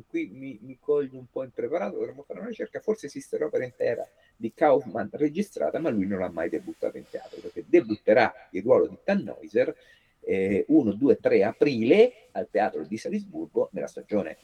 qui 0.07 0.29
mi, 0.31 0.57
mi, 0.61 0.77
coglio 0.79 1.17
un 1.17 1.25
po' 1.29 1.43
impreparato, 1.43 1.97
dovremmo 1.97 2.23
fare 2.23 2.39
una 2.39 2.47
ricerca, 2.47 2.79
forse 2.79 3.07
esiste 3.07 3.37
l'opera 3.37 3.65
intera 3.65 4.07
di 4.33 4.53
Kaufmann 4.53 5.07
registrata, 5.11 5.79
ma 5.79 5.89
lui 5.89 6.07
non 6.07 6.19
l'ha 6.19 6.29
mai 6.29 6.47
debuttata 6.47 6.97
in 6.97 7.03
teatro, 7.09 7.41
perché 7.41 7.65
debutterà 7.67 8.33
il 8.51 8.61
ruolo 8.61 8.87
di 8.87 8.97
Tannhäuser 9.03 9.75
eh, 10.21 10.63
1, 10.67 10.93
2, 10.93 11.17
3 11.17 11.43
aprile 11.43 12.29
al 12.31 12.47
Teatro 12.49 12.83
di 12.83 12.97
Salisburgo 12.97 13.69
nella 13.73 13.87
stagione 13.87 14.37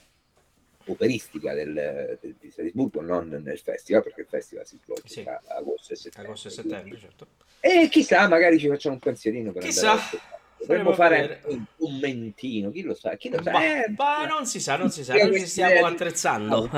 operistica 0.92 1.54
del, 1.54 2.18
del, 2.20 2.36
di 2.40 2.52
Salisburgo, 2.52 3.02
non 3.02 3.30
nel 3.44 3.60
festival, 3.60 4.04
perché 4.04 4.22
il 4.22 4.28
festival 4.28 4.66
si 4.66 4.80
svolge 4.84 5.08
sì. 5.08 5.22
a 5.22 5.42
agosto 5.48 5.94
e 5.94 5.96
settembre. 5.96 6.32
Agosto 6.32 6.48
e 6.48 6.52
settembre, 6.52 7.00
certo. 7.00 7.28
E 7.60 7.88
chissà, 7.90 8.28
magari 8.28 8.60
ci 8.60 8.68
facciamo 8.68 8.96
un 8.96 9.02
pensierino 9.02 9.52
per 9.52 9.64
chissà. 9.64 9.92
andare 9.92 10.40
Dovremmo 10.62 10.94
fare 10.94 11.42
un 11.46 11.64
commentino, 11.76 12.70
chi 12.70 12.84
lo 12.84 12.94
sa? 12.94 13.16
Chi 13.16 13.30
lo 13.30 13.42
sa? 13.42 13.52
Ma, 13.52 13.84
eh, 13.84 13.94
ma 13.98 14.26
non 14.26 14.46
si 14.46 14.60
sa, 14.60 14.76
non 14.76 14.92
si 14.92 15.04
sa, 15.04 15.16
noi 15.16 15.40
ci 15.40 15.48
stiamo 15.48 15.86
attrezzando. 15.86 16.70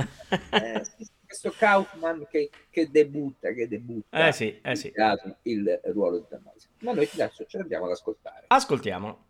Eh, 0.51 0.81
questo 1.25 1.53
Kaufman 1.57 2.27
che, 2.29 2.49
che, 2.69 2.89
debutta, 2.89 3.51
che 3.51 3.67
debutta 3.67 4.27
eh 4.27 4.31
sì, 4.31 4.59
eh 4.61 4.75
sì. 4.75 4.91
il 5.43 5.79
ruolo 5.85 6.19
di 6.19 6.25
Damaso. 6.29 6.67
Ma 6.79 6.93
noi 6.93 7.09
adesso 7.11 7.45
ce 7.45 7.57
l'andiamo 7.57 7.85
ad 7.85 7.91
ascoltare. 7.91 8.45
Ascoltiamolo. 8.47 9.25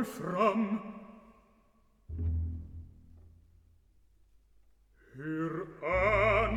wolfram 0.00 0.78
hör 5.14 5.66
an 5.82 6.56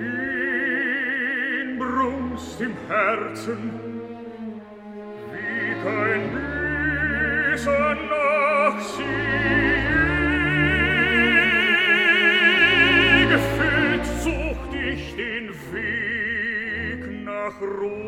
in 0.00 1.78
brunst 1.78 2.60
im 2.60 2.74
herzen 2.88 3.70
wie 5.32 5.74
kein 5.84 6.22
böser 6.32 7.94
nachsieg 7.94 9.27
cruel. 17.58 18.07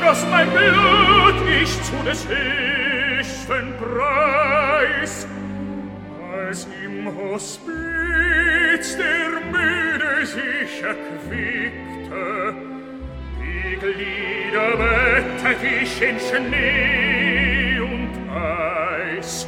dass 0.00 0.26
mein 0.30 0.48
Blut 0.50 1.34
ich 1.62 1.82
zu 1.82 1.96
des 2.04 2.26
Echten 2.30 3.74
preis, 3.78 5.26
als 6.32 6.66
im 6.84 7.06
Hospiz 7.16 8.96
der 8.96 9.40
Müde 9.50 10.26
sich 10.26 10.82
erquickte, 10.82 12.54
die 13.40 13.76
Glieder 13.76 14.76
bettet 14.76 15.82
ich 15.82 16.02
in 16.02 16.18
Schnee 16.18 17.80
und 17.80 18.30
Eis, 18.30 19.46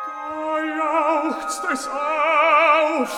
Da 0.06 0.64
jauchzt 0.78 1.64
es 1.72 1.88
auf 1.88 3.12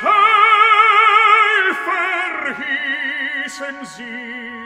Teil 0.00 1.64
verhießen 2.54 3.78
sie. 3.84 4.59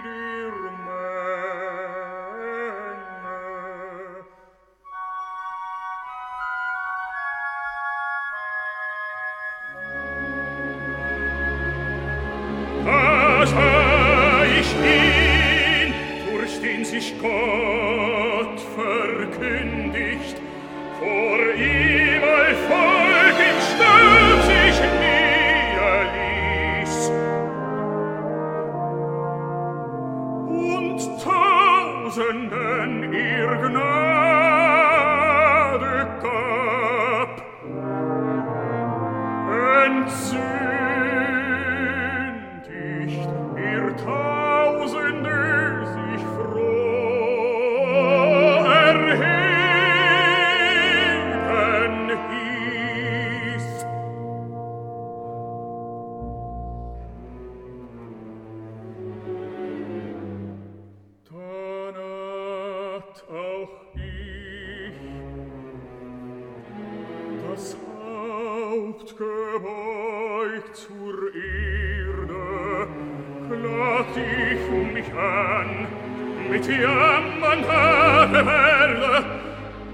mich 75.12 76.50
mit 76.50 76.66
jammern 76.66 77.64
harte 77.66 78.46
werde, 78.46 79.24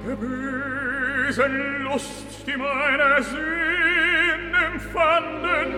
der 0.06 0.16
bösen 0.16 1.82
Lust, 1.84 2.46
die 2.46 2.56
meine 2.56 3.22
Sünden 3.22 4.54
empfanden 4.72 5.68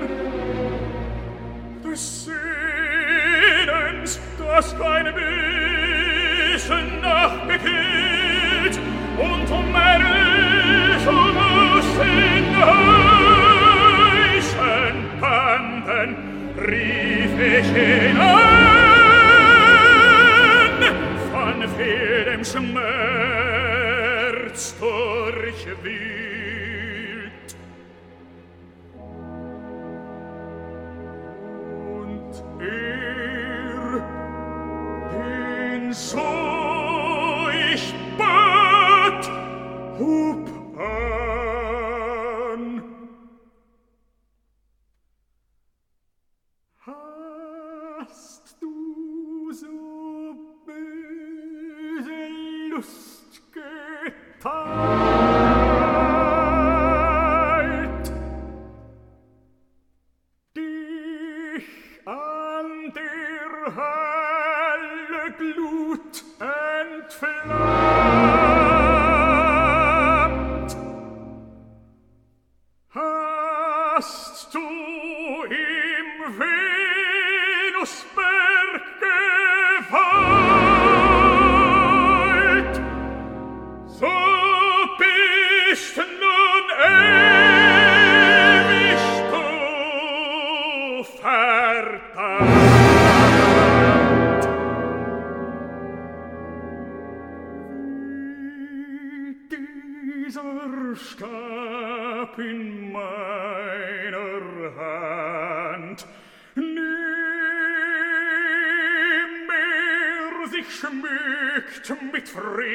des 1.84 2.24
Sehnens, 2.24 4.20
das 4.38 4.76
keine 4.78 5.12
Bisschen 5.12 7.00
nachgekehlt 7.00 8.78
und 9.18 9.50
um 9.50 9.74
Erlösung 9.74 11.36
aus 11.36 11.84
den 11.98 12.46
Heischen 14.32 14.96
panden 15.20 16.10
rief 16.58 17.34
ich 17.40 17.66
hinaus 17.66 18.71
jedem 21.82 22.44
Schmerz 22.44 22.74
durch 24.78 25.66
wir 25.82 26.21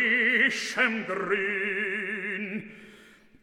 frischem 0.08 1.06
Grün 1.06 2.72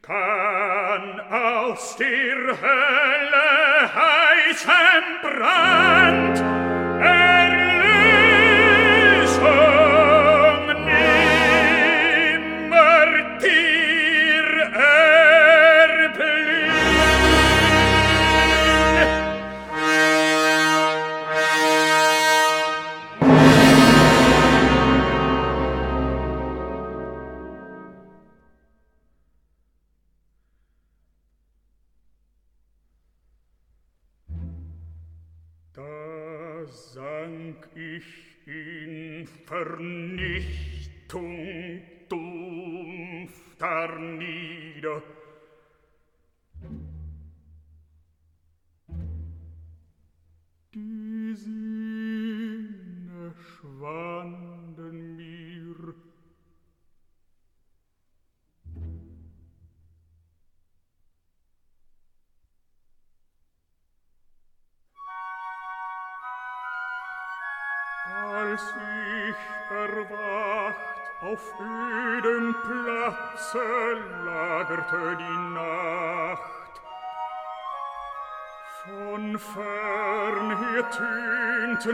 kann 0.03 1.21
aus 1.21 1.97
dir 1.97 2.59
Hölle 2.61 3.95
heißem 3.95 5.05
Brand. 5.23 6.64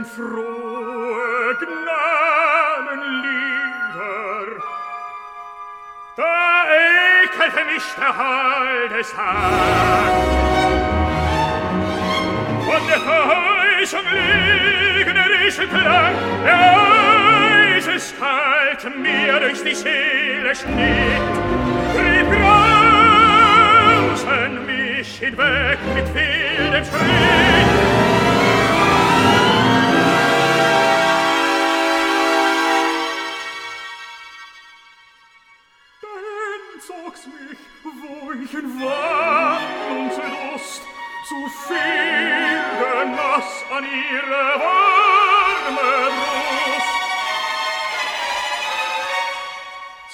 tönen 0.00 0.04
frohe 0.04 1.56
Gnadenlieder. 1.58 4.46
Da 6.16 6.66
ekelte 7.24 7.58
er 7.58 7.64
mich 7.66 7.82
der 7.96 8.16
Hall 8.16 8.88
des 8.88 9.16
Von 12.66 12.82
der 12.88 13.00
Verheißung 13.00 14.06
liegen 14.10 15.14
der 15.14 15.28
klang, 15.68 16.14
der 16.44 16.58
Eises 17.76 18.14
mir 19.02 19.40
durch 19.40 19.62
die 19.62 19.74
Seele 19.74 20.54
schnitt. 20.54 21.22
Trieb 21.94 22.30
grausen 22.40 24.52
mich 24.66 25.18
hinweg 25.18 25.78
mit 25.94 26.14
wildem 26.14 26.84
Schritt, 26.84 27.99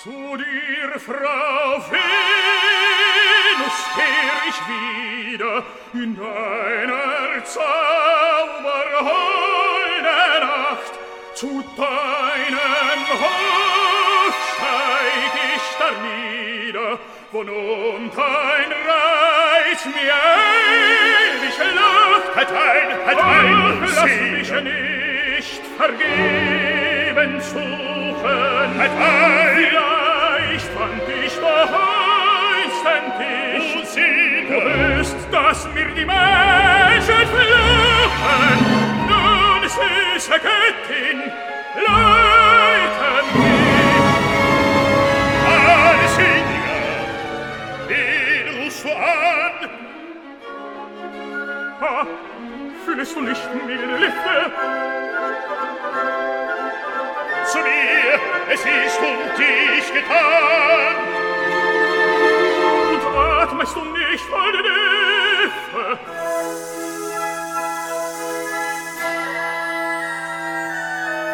Zu 0.07 0.37
dir, 0.37 1.01
Frau 1.01 1.83
Venus, 1.91 1.99
kehr 3.97 4.39
ich 4.49 4.59
wieder 4.71 5.55
in 5.95 6.11
deiner 6.15 7.45
zauberholde 7.45 7.67
Nacht. 10.47 10.95
Zu 11.35 11.65
deinem 11.77 13.05
Hof 13.21 14.35
steig 14.55 15.35
ich 15.57 15.67
darnieder, 15.81 16.91
wo 17.33 17.43
nun 17.43 18.03
dein 18.15 18.71
Reiz 18.87 19.81
mir 19.87 20.19
ewig 21.35 21.57
lacht. 21.75 22.29
Halt 22.37 22.53
ein, 22.53 22.89
halt 23.07 23.19
ein, 23.19 23.83
Ach, 23.83 23.91
lass 23.97 24.15
mich 24.31 24.53
nicht 24.63 25.63
vergeben 25.77 27.41
suchen, 27.41 28.79
halt 28.79 28.93
ein, 28.93 29.86
ich 31.37 31.43
daheim 31.43 32.71
stand 32.81 33.21
ich 33.21 33.87
dass 35.31 35.65
mir 35.75 35.87
die 35.95 36.05
Menschen 36.05 37.27
fluchen. 37.33 38.59
Nun, 39.09 39.63
süße 39.69 40.33
Göttin, 40.33 41.19
leiten 41.87 43.27
mich. 43.35 44.17
Allsinniger, 45.77 46.83
wen 47.89 48.65
rufst 48.65 48.85
du 48.85 48.91
an? 48.91 49.57
Ha, 51.81 52.07
fühlst 52.85 53.17
du 53.17 53.21
nicht 53.21 53.49
meine 53.67 53.99
Lüfte? 53.99 54.53
Zu 57.45 57.59
mir, 57.59 58.19
es 58.53 58.61
ist 58.61 58.99
um 59.01 59.37
dich 59.37 59.93
getan 59.93 61.16
atmest 63.17 63.75
du 63.75 63.85
nicht 63.85 64.25
voll 64.25 64.53
der 64.53 64.63
Hilfe? 64.63 65.99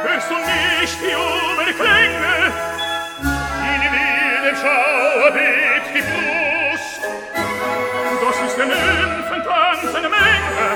Hörst 0.05 0.30
du 0.30 0.35
nicht 0.35 0.99
die 1.01 1.14
obere 1.14 1.72
Klänge? 1.74 2.53
In 3.72 3.83
wildem 3.93 4.57
Schauer 4.57 5.30
bebt 5.33 5.89
die 5.95 6.03
Brust. 6.03 7.03
Das 8.24 8.37
ist 8.49 8.57
der 8.59 8.66
Nymphentanz 8.66 9.95
eine 9.95 10.09
Menge. 10.09 10.66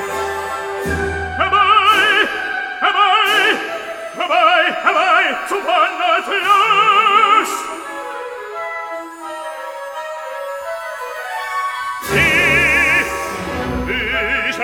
Herbei, 1.37 2.29
herbei, 2.81 3.57
herbei, 4.17 4.77
herbei, 4.83 5.37
zum 5.49 5.59
Wandertrium! 5.59 6.86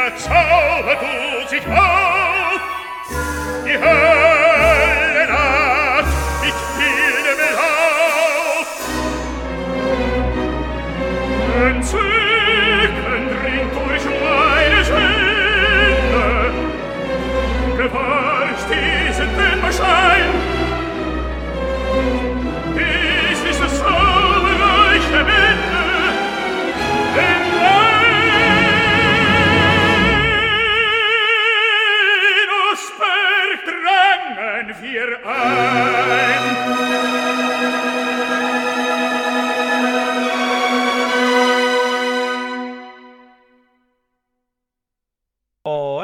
der 0.03 0.17
Zauber 0.17 0.99
tut 0.99 1.49
sich 1.49 1.67
auf, 1.67 2.61
die 3.65 3.79
Hölle 3.79 4.32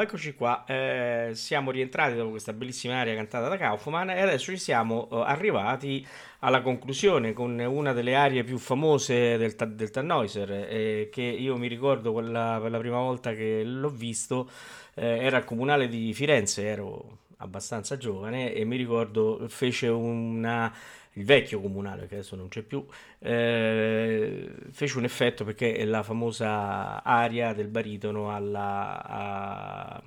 eccoci 0.09 0.33
qua, 0.33 0.65
eh, 0.65 1.29
siamo 1.33 1.71
rientrati 1.71 2.15
dopo 2.15 2.31
questa 2.31 2.51
bellissima 2.51 2.99
aria 2.99 3.15
cantata 3.15 3.47
da 3.47 3.57
Kaufmann 3.57 4.09
e 4.09 4.19
adesso 4.21 4.51
ci 4.51 4.57
siamo 4.57 5.07
eh, 5.11 5.21
arrivati 5.23 6.05
alla 6.39 6.61
conclusione 6.61 7.31
con 7.31 7.57
una 7.59 7.93
delle 7.93 8.15
arie 8.15 8.43
più 8.43 8.57
famose 8.57 9.37
del, 9.37 9.55
del 9.55 9.91
Tannhäuser, 9.91 10.51
eh, 10.51 11.09
che 11.11 11.21
io 11.21 11.57
mi 11.57 11.67
ricordo 11.67 12.11
quella, 12.11 12.59
per 12.61 12.71
la 12.71 12.79
prima 12.79 12.97
volta 12.97 13.33
che 13.33 13.63
l'ho 13.63 13.89
visto, 13.89 14.49
eh, 14.95 15.19
era 15.23 15.37
al 15.37 15.45
Comunale 15.45 15.87
di 15.87 16.13
Firenze, 16.13 16.65
ero 16.65 17.19
abbastanza 17.41 17.97
giovane 17.97 18.53
e 18.53 18.63
mi 18.65 18.77
ricordo 18.77 19.45
fece 19.49 19.87
una... 19.87 20.73
il 21.13 21.25
vecchio 21.25 21.59
comunale, 21.61 22.07
che 22.07 22.15
adesso 22.15 22.35
non 22.35 22.47
c'è 22.47 22.61
più, 22.61 22.85
eh, 23.19 24.49
fece 24.71 24.97
un 24.97 25.03
effetto 25.03 25.43
perché 25.43 25.75
è 25.75 25.85
la 25.85 26.03
famosa 26.03 27.03
aria 27.03 27.53
del 27.53 27.67
baritono 27.67 28.33
alla, 28.33 29.03
a- 29.05 30.03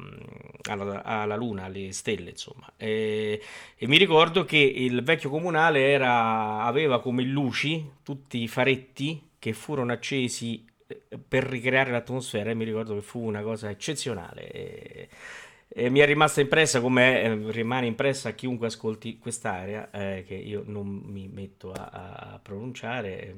alla, 0.71 1.03
alla 1.03 1.37
luna, 1.37 1.65
alle 1.65 1.93
stelle, 1.93 2.31
insomma. 2.31 2.73
E, 2.77 3.41
e 3.77 3.87
mi 3.87 3.97
ricordo 3.99 4.45
che 4.45 4.59
il 4.59 5.03
vecchio 5.03 5.31
comunale 5.31 5.91
era, 5.91 6.63
aveva 6.63 7.01
come 7.01 7.23
luci 7.25 7.91
tutti 8.03 8.39
i 8.43 8.49
faretti 8.49 9.31
che 9.39 9.53
furono 9.53 9.93
accesi 9.93 10.65
eh, 10.87 11.19
per 11.27 11.45
ricreare 11.45 11.91
l'atmosfera 11.91 12.51
e 12.51 12.55
mi 12.55 12.65
ricordo 12.65 12.95
che 12.95 13.03
fu 13.03 13.21
una 13.21 13.43
cosa 13.43 13.71
eccezionale. 13.71 14.51
E, 14.51 15.09
e 15.75 15.89
mi 15.91 16.01
è 16.01 16.07
rimasta 16.07 16.41
impressa 16.41 16.81
come 16.81 17.23
eh, 17.23 17.51
rimane 17.51 17.87
impressa 17.87 18.31
a 18.31 18.33
chiunque 18.33 18.67
ascolti 18.67 19.19
quest'area, 19.19 19.91
eh, 19.91 20.25
che 20.27 20.35
io 20.35 20.63
non 20.67 20.87
mi 20.89 21.29
metto 21.29 21.73
a, 21.73 21.89
a 22.35 22.39
pronunciare. 22.43 23.21
eh, 23.29 23.35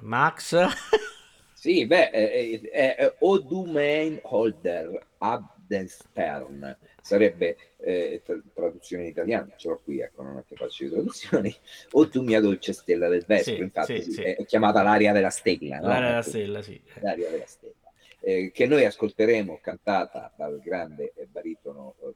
Max? 0.00 0.56
Sì, 1.52 1.86
beh, 1.86 2.10
è, 2.10 2.60
è, 2.70 2.94
è 2.96 3.16
O 3.20 3.38
Domain 3.38 4.18
Holder, 4.22 5.06
Ab 5.18 5.44
Guildenstern, 5.66 6.76
sarebbe 7.00 7.56
eh, 7.78 8.22
traduzione 8.52 9.04
in 9.04 9.08
italiano, 9.10 9.52
ce 9.56 9.68
l'ho 9.68 9.80
qui, 9.82 10.00
ecco, 10.00 10.22
non 10.22 10.38
è 10.38 10.44
che 10.44 10.56
faccio 10.56 10.84
le 10.84 10.90
traduzioni, 10.90 11.54
o 11.92 12.08
tu 12.08 12.22
mia 12.22 12.40
dolce 12.40 12.72
stella 12.72 13.08
del 13.08 13.24
Vespo, 13.26 13.62
Sì, 13.62 13.62
infatti 13.62 14.02
sì, 14.02 14.10
sì, 14.10 14.28
è 14.36 14.44
chiamata 14.44 14.82
l'aria 14.82 15.12
della 15.12 15.30
stella, 15.30 15.78
no? 15.78 15.88
L'area 15.88 16.08
della 16.08 16.22
Ecco, 16.22 16.22
stella, 16.22 16.62
sì. 16.62 16.82
l'aria 16.98 17.30
della 17.30 17.46
stella, 17.46 17.81
eh, 18.22 18.50
che 18.52 18.66
noi 18.66 18.84
ascolteremo 18.84 19.58
cantata 19.60 20.32
dal 20.36 20.60
grande 20.60 21.12
baritono 21.30 21.96
eh, 22.02 22.14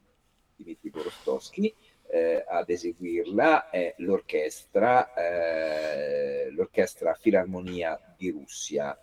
Dimitri 0.56 0.90
Korostowski, 0.90 1.74
eh, 2.08 2.44
ad 2.46 2.70
eseguirla 2.70 3.68
è 3.70 3.94
l'orchestra, 3.98 5.12
eh, 5.14 6.50
l'orchestra 6.50 7.14
Filarmonia 7.14 8.00
di 8.16 8.30
Russia. 8.30 8.98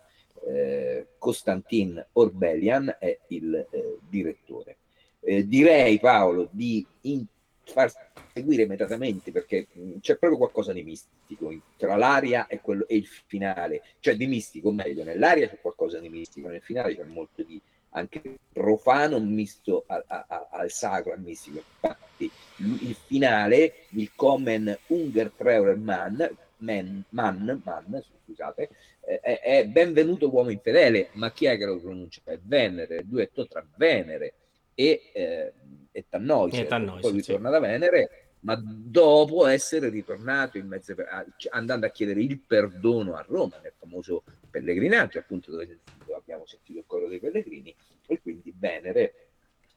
Eh, 0.46 1.08
Konstantin 1.18 2.04
Orbelian 2.12 2.96
è 2.98 3.18
il 3.28 3.54
eh, 3.54 3.98
direttore. 4.08 4.78
Eh, 5.20 5.46
direi 5.46 5.98
Paolo 5.98 6.48
di 6.50 6.86
in- 7.02 7.26
far 7.64 7.92
seguire 8.32 8.62
immediatamente 8.62 9.30
perché 9.32 9.66
mh, 9.72 9.98
c'è 10.00 10.16
proprio 10.16 10.38
qualcosa 10.38 10.72
di 10.72 10.82
mistico 10.82 11.52
tra 11.76 11.96
l'aria 11.96 12.46
e, 12.46 12.60
quello, 12.60 12.86
e 12.88 12.96
il 12.96 13.06
finale, 13.06 13.82
cioè 14.00 14.16
di 14.16 14.26
mistico 14.26 14.70
meglio, 14.72 15.04
nell'aria 15.04 15.48
c'è 15.48 15.58
qualcosa 15.60 15.98
di 15.98 16.08
mistico, 16.08 16.48
nel 16.48 16.62
finale 16.62 16.96
c'è 16.96 17.04
molto 17.04 17.42
di 17.42 17.60
anche 17.96 18.20
profano 18.52 19.20
misto 19.20 19.84
a- 19.86 20.02
a- 20.06 20.24
a- 20.28 20.48
al 20.50 20.70
sacro, 20.70 21.12
al 21.12 21.20
mistico. 21.20 21.62
Infatti 21.80 22.30
il 22.58 22.96
finale, 23.06 23.72
il 23.90 24.10
Komen 24.14 24.76
Unger 24.88 25.30
Treuer 25.36 25.76
Mann, 25.76 26.22
man, 26.58 27.04
man, 27.10 27.60
man, 27.64 28.02
scusate, 28.24 28.68
eh, 29.06 29.20
è, 29.20 29.40
è 29.40 29.66
benvenuto 29.66 30.28
uomo 30.32 30.50
infedele, 30.50 31.10
ma 31.12 31.30
chi 31.30 31.46
è 31.46 31.56
che 31.56 31.64
lo 31.66 31.78
pronuncia? 31.78 32.20
È 32.24 32.38
Venere, 32.42 32.96
il 32.96 33.06
duetto 33.06 33.46
tra 33.46 33.64
Venere 33.76 34.34
e, 34.74 35.10
eh, 35.12 35.52
e 35.90 36.06
Tannoise, 36.08 36.62
E 36.62 36.66
Tannoise, 36.66 37.00
poi 37.00 37.10
sì. 37.10 37.16
ritorna 37.16 37.50
da 37.50 37.60
Venere, 37.60 38.32
ma 38.40 38.60
dopo 38.62 39.46
essere 39.46 39.88
ritornato 39.88 40.58
in 40.58 40.66
mezzo 40.66 40.94
a- 40.98 41.24
andando 41.50 41.86
a 41.86 41.90
chiedere 41.90 42.20
il 42.22 42.40
perdono 42.40 43.14
a 43.14 43.24
Roma 43.26 43.58
nel 43.62 43.72
famoso 43.78 44.22
pellegrinaggio, 44.50 45.18
appunto 45.18 45.50
dove, 45.50 45.80
abbiamo 46.14 46.44
sentito 46.46 46.78
il 46.80 46.84
coro 46.86 47.08
dei 47.08 47.20
pellegrini, 47.20 47.74
e 48.06 48.20
quindi 48.20 48.52
Venere 48.56 49.14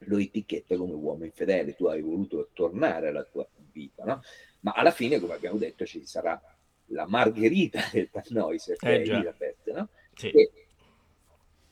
lo 0.01 0.17
etichetta 0.17 0.75
come 0.75 0.93
uomo 0.93 1.23
infedele, 1.23 1.75
tu 1.75 1.85
hai 1.87 2.01
voluto 2.01 2.49
tornare 2.53 3.07
alla 3.07 3.23
tua 3.23 3.47
vita, 3.71 4.03
no? 4.03 4.21
Ma 4.59 4.73
alla 4.73 4.91
fine, 4.91 5.19
come 5.19 5.33
abbiamo 5.33 5.57
detto, 5.57 5.85
ci 5.85 6.05
sarà 6.05 6.39
la 6.91 7.07
Margherita 7.07 7.81
del 7.91 8.09
Tannoise, 8.09 8.75
che 8.75 8.87
Eh, 8.87 9.01
è. 9.01 9.09
Elisabeth, 9.09 9.71
no? 9.73 9.89
Sì. 10.13 10.31
che 10.31 10.51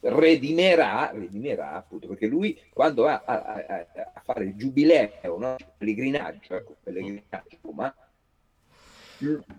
redimerà, 0.07 1.09
redimerà 1.11 1.73
appunto 1.73 2.07
perché 2.07 2.27
lui 2.27 2.59
quando 2.69 3.03
va 3.03 3.23
a, 3.25 3.41
a- 3.41 3.65
a- 4.13 4.21
fare 4.23 4.45
il 4.45 4.55
giubileo, 4.55 5.37
no? 5.37 5.55
il 5.57 5.65
pellegrinaggio, 5.77 6.55
ecco, 6.55 6.75
pellegrinaggio 6.83 7.27
a 7.29 7.43
Roma, 7.61 7.95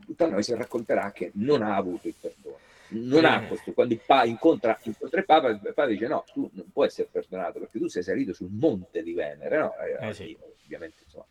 tutta 0.05 0.28
noi 0.28 0.42
si 0.42 0.55
racconterà 0.55 1.11
che 1.12 1.30
non 1.34 1.62
ha 1.62 1.76
avuto 1.76 2.09
il 2.09 2.14
perdono. 2.20 2.59
Non 2.88 3.24
ha 3.24 3.42
Eh. 3.42 3.49
questo, 3.49 3.72
quando 3.72 3.94
il 3.94 4.01
pa- 4.07 4.24
incontra, 4.24 4.78
incontra 4.84 5.18
il 5.18 5.26
Papa, 5.26 5.49
il 5.49 5.59
Papa 5.59 5.86
dice 5.86 6.07
no, 6.07 6.24
tu 6.32 6.49
non 6.53 6.70
puoi 6.72 6.86
essere 6.86 7.09
perdonato 7.11 7.59
perché 7.59 7.80
tu 7.80 7.88
sei 7.88 8.05
salito 8.05 8.32
sul 8.32 8.51
monte 8.53 9.03
di 9.03 9.12
Venere, 9.12 9.59
no? 9.59 9.74
Eh, 9.78 10.09
Eh, 10.09 10.14
sì. 10.14 10.38
Ovviamente, 10.64 10.99
insomma, 11.05 11.24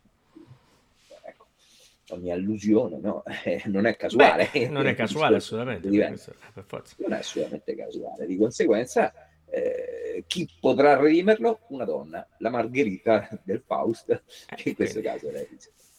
ogni 2.10 2.30
allusione 2.32 2.98
no? 2.98 3.22
Eh, 3.44 3.62
non 3.66 3.86
è 3.86 3.96
casuale. 3.96 4.48
Beh, 4.52 4.68
non 4.68 4.86
è 4.86 4.94
casuale 4.96 5.36
assolutamente. 5.36 5.88
Questo, 5.88 6.34
per 6.52 6.64
forza. 6.66 6.94
non 6.98 7.12
è 7.12 7.18
assolutamente 7.18 7.74
casuale. 7.74 8.26
Di 8.26 8.36
conseguenza, 8.36 9.12
eh, 9.48 10.24
chi 10.26 10.48
potrà 10.60 10.96
redimerlo? 10.96 11.60
Una 11.68 11.84
donna, 11.84 12.26
la 12.38 12.50
Margherita 12.50 13.28
del 13.42 13.62
Faust, 13.64 14.22
che 14.54 14.68
in 14.70 14.74
questo 14.74 15.00
caso 15.00 15.28
è 15.28 15.32
lei. 15.32 15.48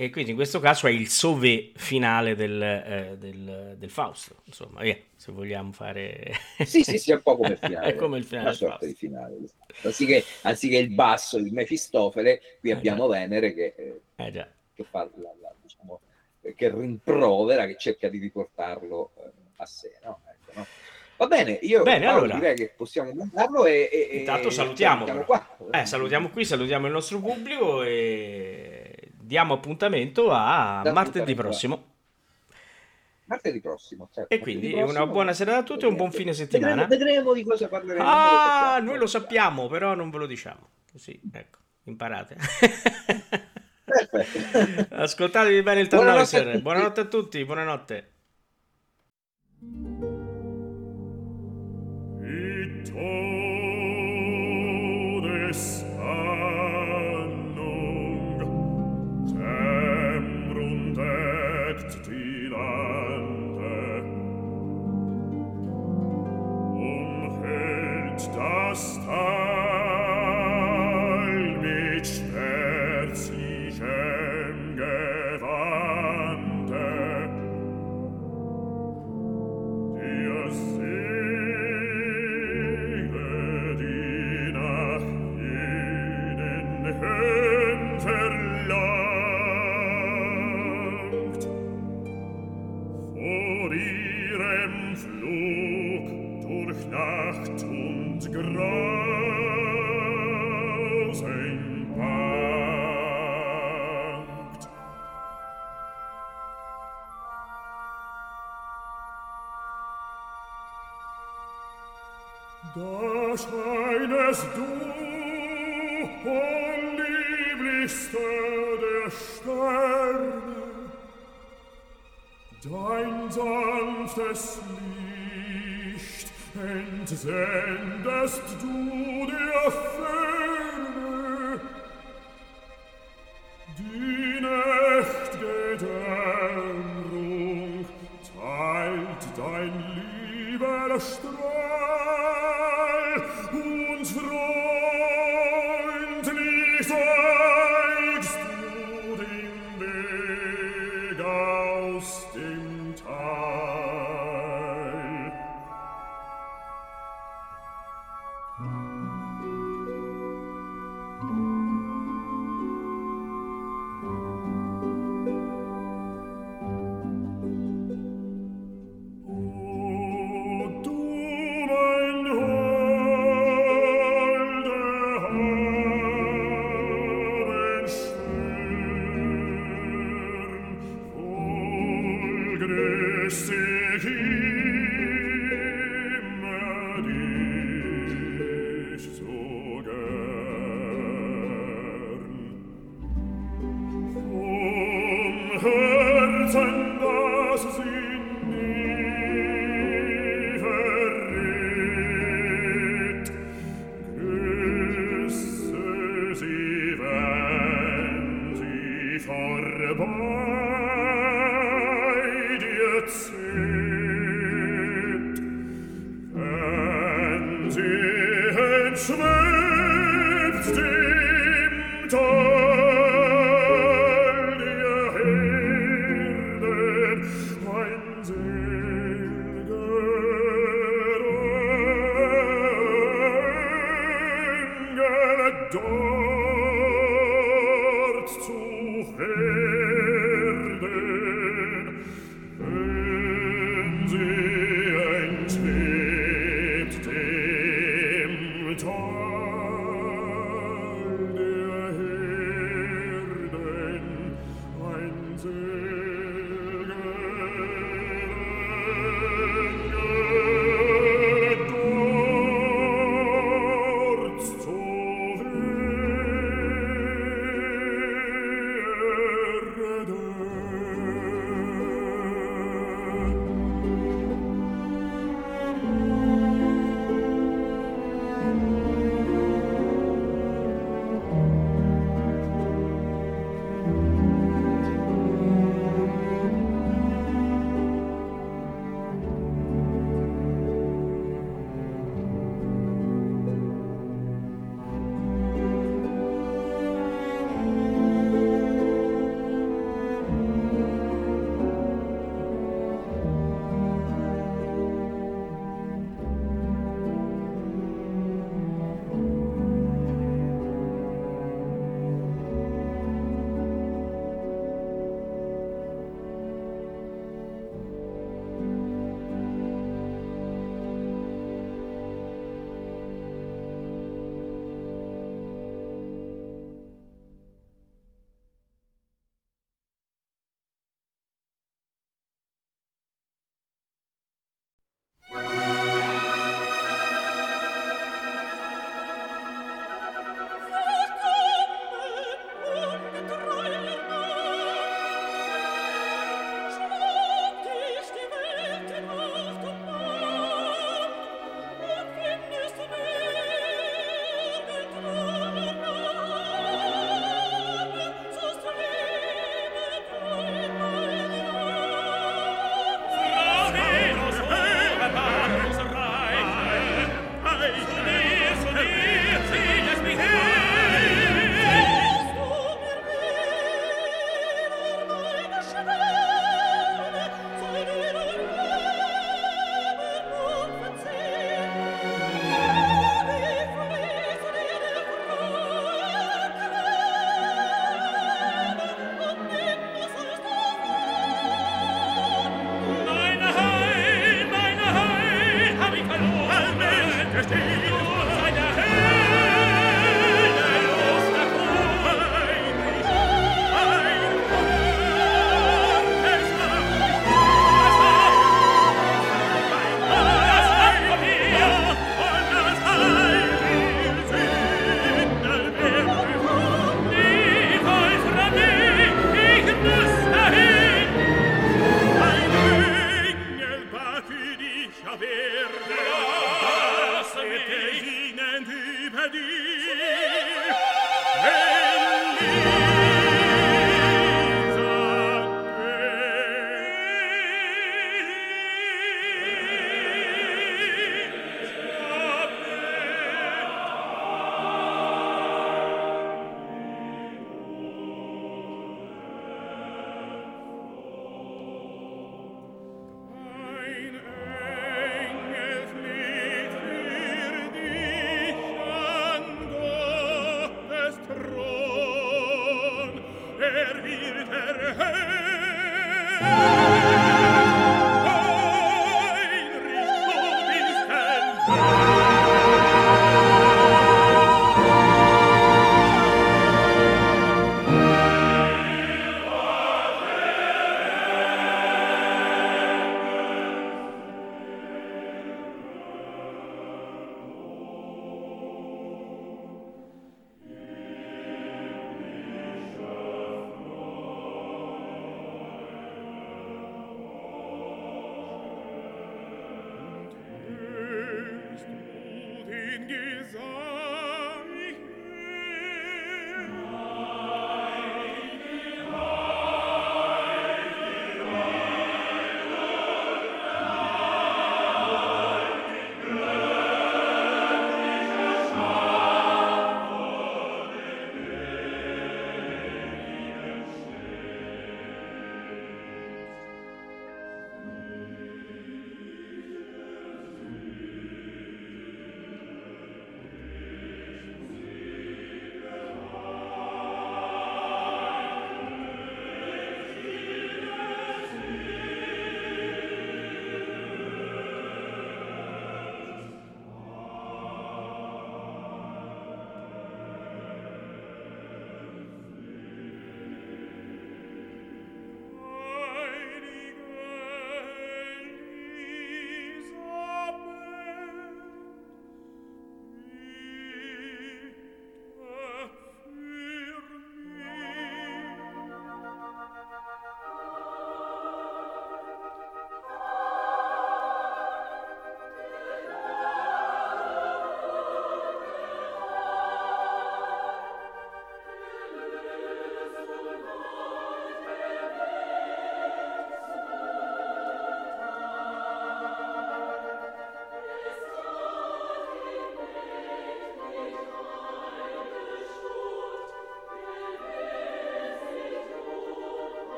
E 0.00 0.08
quindi 0.08 0.30
in 0.30 0.36
questo 0.36 0.60
caso 0.60 0.86
è 0.86 0.90
il 0.90 1.08
sauvé 1.08 1.72
finale 1.74 2.34
del, 2.34 2.62
eh, 2.62 3.16
del, 3.18 3.74
del 3.76 3.90
Fausto, 3.90 4.36
insomma, 4.44 4.80
via, 4.80 4.96
se 5.14 5.30
vogliamo 5.30 5.72
fare... 5.72 6.32
Sì, 6.64 6.82
sì, 6.82 6.96
sì, 6.96 7.10
è 7.10 7.16
un 7.16 7.22
po' 7.22 7.36
come 7.36 7.50
il 7.50 7.58
finale. 7.58 7.86
È 7.86 7.94
come 7.96 8.16
il 8.16 8.24
finale 8.24 8.46
Una 8.46 8.56
sorta 8.56 8.86
di 8.86 8.94
finale. 8.94 9.36
Anziché, 9.82 10.24
anziché 10.40 10.78
il 10.78 10.94
basso, 10.94 11.36
il 11.36 11.52
Mefistofele, 11.52 12.40
qui 12.60 12.70
Eh, 12.70 12.72
abbiamo 12.72 13.08
Venere 13.08 13.52
che, 13.52 13.74
eh, 13.76 14.00
Eh 14.16 14.30
già. 14.30 14.48
Che 14.82 14.88
fa 14.88 15.08
la, 15.16 15.30
la- 15.40 15.54
diciamo, 15.60 16.00
che 16.54 16.68
rimprovera, 16.70 17.66
che 17.66 17.76
cerca 17.78 18.08
di 18.08 18.18
riportarlo 18.18 19.12
eh, 19.18 19.30
a 19.56 19.66
sé. 19.66 19.92
no? 20.04 20.20
Ecco, 20.26 20.58
no? 20.58 20.66
Va 21.18 21.26
bene, 21.26 21.58
io 21.62 21.82
Bene, 21.82 22.06
Paolo, 22.06 22.20
allora. 22.24 22.34
direi 22.38 22.54
che 22.56 22.72
possiamo 22.74 23.12
mandarlo 23.12 23.66
e, 23.66 23.90
e- 23.92 24.16
Intanto 24.20 24.48
salutiamo. 24.48 25.04
Eh, 25.70 25.84
salutiamo 25.84 26.30
qui, 26.30 26.46
salutiamo 26.46 26.86
il 26.86 26.92
nostro 26.92 27.18
pubblico 27.20 27.82
e 27.82 29.10
diamo 29.20 29.52
appuntamento 29.52 30.30
a 30.30 30.80
Da 30.82 30.92
martedì 30.92 31.34
prossimo. 31.34 31.88
Martedì 33.26 33.60
prossimo. 33.60 34.08
certo, 34.12 34.32
E 34.32 34.38
martedì 34.38 34.58
quindi 34.58 34.76
prossimo. 34.78 35.02
una 35.02 35.12
buona 35.12 35.32
serata 35.34 35.58
a 35.58 35.62
tutti 35.62 35.84
e 35.84 35.88
un 35.88 35.94
buon 35.96 36.10
fine 36.10 36.30
Vedremo- 36.32 36.50
settimana. 36.50 36.84
Vedremo, 36.86 37.32
di 37.34 37.44
cosa 37.44 37.68
parleremo. 37.68 38.04
Ah, 38.04 38.78
noi 38.82 38.96
lo 38.96 39.06
sappiamo, 39.06 39.68
però 39.68 39.94
non 39.94 40.08
ve 40.08 40.16
lo 40.18 40.26
diciamo. 40.26 40.68
Così, 40.90 41.20
ecco, 41.32 41.58
imparate. 41.84 42.36
Perfetto. 43.90 44.86
Ascoltatevi 44.90 45.62
bene 45.62 45.80
il 45.80 45.88
Buonanotte 45.92 46.36
a 46.36 46.40
Tannoiser. 46.40 46.44
tutti. 46.50 46.62
Buonanotte 46.62 47.00
a 47.00 47.04
tutti, 47.04 47.44
buonanotte. 47.44 48.12
Et 52.22 52.90